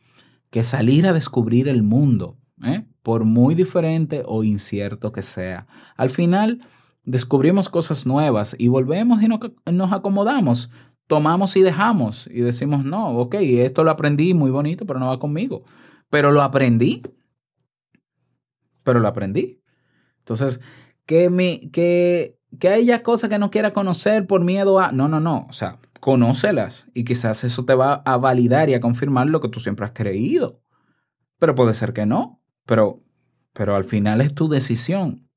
que 0.51 0.63
salir 0.63 1.07
a 1.07 1.13
descubrir 1.13 1.69
el 1.69 1.83
mundo, 1.83 2.37
¿eh? 2.65 2.85
por 3.03 3.25
muy 3.25 3.55
diferente 3.55 4.23
o 4.27 4.45
incierto 4.45 5.13
que 5.13 5.23
sea. 5.23 5.67
Al 5.97 6.11
final, 6.11 6.61
descubrimos 7.05 7.69
cosas 7.69 8.07
nuevas 8.07 8.55
y 8.59 8.69
volvemos 8.69 9.23
y 9.23 9.29
nos 9.73 9.93
acomodamos, 9.93 10.71
tomamos 11.07 11.57
y 11.57 11.63
dejamos 11.63 12.29
y 12.29 12.41
decimos, 12.41 12.85
no, 12.85 13.17
ok, 13.19 13.37
esto 13.41 13.85
lo 13.85 13.91
aprendí 13.91 14.35
muy 14.35 14.51
bonito, 14.51 14.87
pero 14.87 14.99
no 14.99 15.07
va 15.07 15.19
conmigo. 15.19 15.65
Pero 16.09 16.33
lo 16.33 16.43
aprendí, 16.43 17.03
pero 18.83 19.01
lo 19.01 19.09
aprendí. 19.09 19.61
Entonces, 20.19 20.61
que, 21.07 21.71
que, 21.73 22.39
que 22.59 22.69
haya 22.69 23.03
cosas 23.03 23.31
que 23.31 23.39
no 23.39 23.51
quiera 23.51 23.73
conocer 23.73 24.27
por 24.27 24.43
miedo 24.43 24.81
a... 24.81 24.93
No, 24.93 25.09
no, 25.09 25.21
no, 25.21 25.47
o 25.49 25.53
sea, 25.53 25.79
conócelas 26.01 26.89
y 26.95 27.05
quizás 27.05 27.45
eso 27.45 27.65
te 27.65 27.75
va 27.75 28.03
a 28.05 28.17
validar 28.17 28.69
y 28.69 28.75
a 28.75 28.81
confirmar 28.81 29.29
lo 29.29 29.41
que 29.41 29.49
tú 29.49 29.61
siempre 29.61 29.87
has 29.87 29.93
creído. 29.93 30.61
Pero 31.39 31.55
puede 31.55 31.75
ser 31.75 31.93
que 31.93 32.07
no, 32.07 32.43
pero, 32.67 33.03
pero 33.53 33.77
al 33.77 33.85
final 33.85 34.21
es 34.21 34.35
tu 34.35 34.49
decisión, 34.49 35.29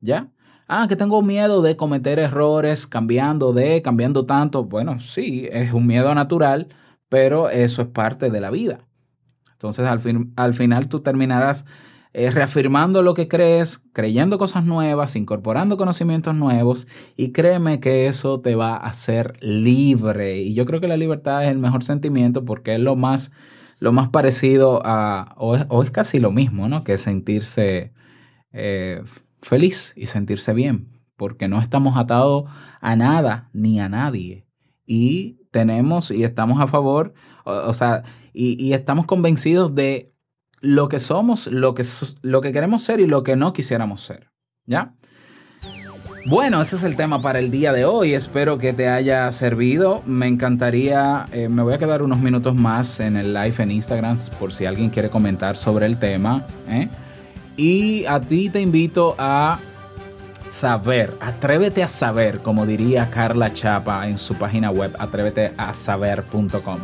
¿ya? 0.00 0.30
Ah, 0.66 0.86
que 0.88 0.96
tengo 0.96 1.20
miedo 1.20 1.60
de 1.60 1.76
cometer 1.76 2.18
errores 2.18 2.86
cambiando 2.86 3.52
de, 3.52 3.82
cambiando 3.82 4.24
tanto. 4.24 4.64
Bueno, 4.64 4.98
sí, 5.00 5.46
es 5.52 5.72
un 5.72 5.86
miedo 5.86 6.14
natural, 6.14 6.68
pero 7.08 7.50
eso 7.50 7.82
es 7.82 7.88
parte 7.88 8.30
de 8.30 8.40
la 8.40 8.50
vida. 8.50 8.88
Entonces, 9.52 9.86
al, 9.86 10.00
fin, 10.00 10.32
al 10.36 10.54
final 10.54 10.88
tú 10.88 11.00
terminarás 11.00 11.66
eh, 12.16 12.30
reafirmando 12.30 13.02
lo 13.02 13.12
que 13.14 13.26
crees, 13.26 13.82
creyendo 13.92 14.38
cosas 14.38 14.64
nuevas, 14.64 15.16
incorporando 15.16 15.76
conocimientos 15.76 16.32
nuevos 16.36 16.86
y 17.16 17.32
créeme 17.32 17.80
que 17.80 18.06
eso 18.06 18.40
te 18.40 18.54
va 18.54 18.76
a 18.76 18.86
hacer 18.86 19.36
libre. 19.40 20.38
Y 20.38 20.54
yo 20.54 20.64
creo 20.64 20.80
que 20.80 20.86
la 20.86 20.96
libertad 20.96 21.42
es 21.42 21.50
el 21.50 21.58
mejor 21.58 21.82
sentimiento 21.82 22.44
porque 22.44 22.74
es 22.76 22.80
lo 22.80 22.94
más, 22.94 23.32
lo 23.80 23.90
más 23.90 24.10
parecido 24.10 24.80
a, 24.84 25.34
o 25.38 25.82
es, 25.82 25.90
casi 25.90 26.20
lo 26.20 26.30
mismo, 26.30 26.68
¿no? 26.68 26.84
Que 26.84 26.98
sentirse 26.98 27.92
eh, 28.52 29.02
feliz 29.42 29.92
y 29.96 30.06
sentirse 30.06 30.54
bien, 30.54 31.00
porque 31.16 31.48
no 31.48 31.60
estamos 31.60 31.96
atados 31.96 32.44
a 32.80 32.94
nada 32.94 33.50
ni 33.52 33.80
a 33.80 33.88
nadie. 33.88 34.46
Y 34.86 35.40
tenemos 35.50 36.12
y 36.12 36.22
estamos 36.22 36.60
a 36.60 36.68
favor, 36.68 37.12
o, 37.44 37.72
sea, 37.74 38.04
y, 38.32 38.72
estamos 38.72 39.06
convencidos 39.06 39.74
de 39.74 40.13
lo 40.64 40.88
que 40.88 40.98
somos, 40.98 41.46
lo 41.46 41.74
que, 41.74 41.84
lo 42.22 42.40
que 42.40 42.52
queremos 42.52 42.82
ser 42.82 42.98
y 42.98 43.06
lo 43.06 43.22
que 43.22 43.36
no 43.36 43.52
quisiéramos 43.52 44.02
ser. 44.02 44.30
¿Ya? 44.66 44.94
Bueno, 46.26 46.62
ese 46.62 46.76
es 46.76 46.84
el 46.84 46.96
tema 46.96 47.20
para 47.20 47.38
el 47.38 47.50
día 47.50 47.74
de 47.74 47.84
hoy. 47.84 48.14
Espero 48.14 48.56
que 48.56 48.72
te 48.72 48.88
haya 48.88 49.30
servido. 49.30 50.02
Me 50.06 50.26
encantaría, 50.26 51.26
eh, 51.32 51.50
me 51.50 51.62
voy 51.62 51.74
a 51.74 51.78
quedar 51.78 52.00
unos 52.00 52.18
minutos 52.18 52.54
más 52.54 52.98
en 53.00 53.18
el 53.18 53.34
live 53.34 53.56
en 53.58 53.72
Instagram 53.72 54.16
por 54.40 54.54
si 54.54 54.64
alguien 54.64 54.88
quiere 54.88 55.10
comentar 55.10 55.54
sobre 55.54 55.84
el 55.84 55.98
tema. 55.98 56.46
¿eh? 56.66 56.88
Y 57.58 58.06
a 58.06 58.18
ti 58.22 58.48
te 58.48 58.62
invito 58.62 59.14
a 59.18 59.60
saber, 60.48 61.12
atrévete 61.20 61.82
a 61.82 61.88
saber, 61.88 62.38
como 62.40 62.64
diría 62.64 63.10
Carla 63.10 63.52
Chapa 63.52 64.08
en 64.08 64.16
su 64.16 64.34
página 64.36 64.70
web, 64.70 64.96
atréveteasaber.com. 64.98 66.78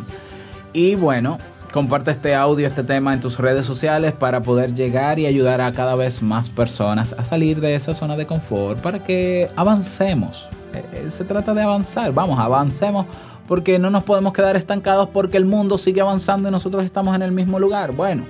Y 0.74 0.96
bueno, 0.96 1.38
comparte 1.72 2.10
este 2.10 2.34
audio, 2.34 2.66
este 2.66 2.82
tema 2.82 3.14
en 3.14 3.20
tus 3.20 3.38
redes 3.38 3.64
sociales 3.64 4.12
para 4.12 4.42
poder 4.42 4.74
llegar 4.74 5.18
y 5.18 5.26
ayudar 5.26 5.60
a 5.60 5.72
cada 5.72 5.94
vez 5.94 6.22
más 6.22 6.48
personas 6.48 7.14
a 7.16 7.24
salir 7.24 7.60
de 7.60 7.74
esa 7.74 7.94
zona 7.94 8.16
de 8.16 8.26
confort 8.26 8.80
para 8.80 8.98
que 8.98 9.48
avancemos. 9.56 10.48
Eh, 10.74 11.08
se 11.08 11.24
trata 11.24 11.54
de 11.54 11.62
avanzar, 11.62 12.12
vamos, 12.12 12.38
avancemos 12.38 13.06
porque 13.46 13.78
no 13.78 13.90
nos 13.90 14.04
podemos 14.04 14.32
quedar 14.32 14.56
estancados 14.56 15.08
porque 15.08 15.36
el 15.36 15.44
mundo 15.44 15.78
sigue 15.78 16.00
avanzando 16.00 16.48
y 16.48 16.52
nosotros 16.52 16.84
estamos 16.84 17.14
en 17.14 17.22
el 17.22 17.32
mismo 17.32 17.58
lugar. 17.58 17.92
Bueno, 17.92 18.24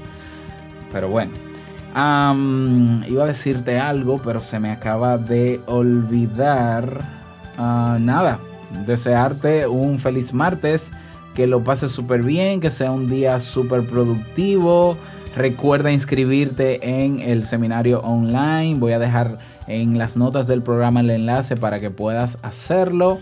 pero 0.93 1.09
bueno. 1.09 1.33
iba 1.95 3.25
a 3.25 3.27
decirte 3.27 3.79
algo, 3.79 4.21
pero 4.23 4.41
se 4.41 4.59
me 4.59 4.71
acaba 4.71 5.19
de 5.19 5.61
olvidar. 5.67 7.03
Ah, 7.59 7.99
nada, 8.01 8.39
desearte 8.87 9.67
un 9.67 9.99
feliz 9.99 10.33
martes 10.33 10.91
que 11.35 11.47
lo 11.47 11.63
pases 11.63 11.93
súper 11.93 12.23
bien, 12.23 12.61
que 12.61 12.71
sea 12.71 12.91
un 12.91 13.09
día 13.09 13.39
súper 13.39 13.87
productivo. 13.87 14.97
Recuerda 15.37 15.93
inscribirte 15.93 17.05
en 17.05 17.21
el 17.21 17.45
seminario 17.45 18.01
online. 18.01 18.75
Voy 18.79 18.93
a 18.93 18.99
dejar 18.99 19.39
en 19.67 19.99
las 19.99 20.17
notas 20.17 20.47
del 20.47 20.63
programa 20.63 21.01
el 21.01 21.11
enlace 21.11 21.57
para 21.57 21.79
que 21.79 21.91
puedas 21.91 22.39
hacerlo. 22.43 23.19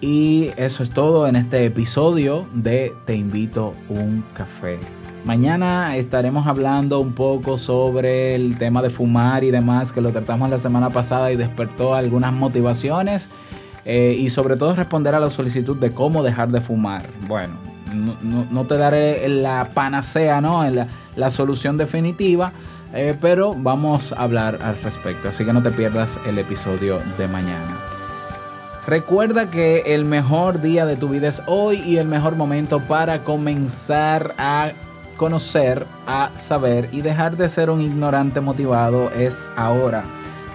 Y 0.00 0.50
eso 0.56 0.82
es 0.82 0.90
todo 0.90 1.26
en 1.26 1.36
este 1.36 1.64
episodio 1.64 2.46
de 2.54 2.92
Te 3.04 3.16
invito 3.16 3.72
un 3.88 4.24
café. 4.34 4.78
Mañana 5.24 5.96
estaremos 5.96 6.46
hablando 6.46 7.00
un 7.00 7.12
poco 7.12 7.58
sobre 7.58 8.34
el 8.34 8.56
tema 8.58 8.80
de 8.80 8.90
fumar 8.90 9.44
y 9.44 9.50
demás 9.50 9.92
que 9.92 10.00
lo 10.00 10.10
tratamos 10.10 10.48
la 10.50 10.58
semana 10.58 10.90
pasada 10.90 11.32
y 11.32 11.36
despertó 11.36 11.94
algunas 11.94 12.32
motivaciones. 12.32 13.28
Eh, 13.90 14.14
y 14.18 14.28
sobre 14.28 14.58
todo 14.58 14.74
responder 14.74 15.14
a 15.14 15.18
la 15.18 15.30
solicitud 15.30 15.74
de 15.74 15.92
cómo 15.92 16.22
dejar 16.22 16.50
de 16.50 16.60
fumar. 16.60 17.06
Bueno, 17.26 17.54
no, 18.22 18.66
te 18.66 18.76
daré 18.76 19.26
la 19.30 19.70
panacea, 19.72 20.42
¿no? 20.42 20.62
La, 20.68 20.86
la 21.16 21.30
solución 21.30 21.78
definitiva, 21.78 22.52
eh, 22.92 23.16
pero 23.18 23.54
vamos 23.56 24.12
a 24.12 24.16
hablar 24.24 24.58
al 24.62 24.78
respecto, 24.82 25.30
así 25.30 25.42
que 25.42 25.54
no 25.54 25.62
te 25.62 25.70
pierdas 25.70 26.20
el 26.26 26.36
episodio 26.36 26.98
de 27.16 27.28
mañana. 27.28 27.78
Recuerda 28.86 29.48
que 29.48 29.94
el 29.94 30.04
mejor 30.04 30.60
día 30.60 30.84
de 30.84 30.96
tu 30.96 31.08
vida 31.08 31.28
es 31.28 31.40
hoy 31.46 31.80
y 31.80 31.96
el 31.96 32.08
mejor 32.08 32.36
momento 32.36 32.80
para 32.80 33.24
comenzar 33.24 34.34
a 34.36 34.72
conocer, 35.16 35.86
a 36.06 36.30
saber 36.34 36.90
y 36.92 37.00
dejar 37.00 37.38
de 37.38 37.48
ser 37.48 37.70
un 37.70 37.80
ignorante 37.80 38.42
motivado 38.42 39.10
es 39.12 39.50
ahora. 39.56 40.04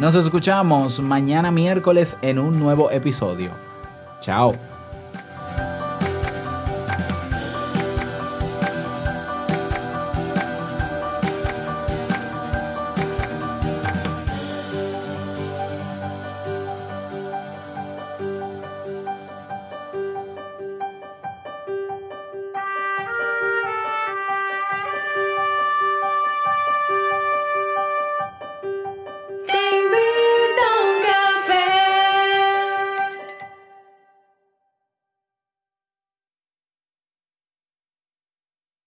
Nos 0.04 0.16
escuchamos 0.16 1.00
mañana 1.00 1.50
miércoles 1.50 2.18
en 2.22 2.38
un 2.38 2.60
nuevo 2.60 2.92
episodio. 2.92 3.52
Chao. 4.20 4.54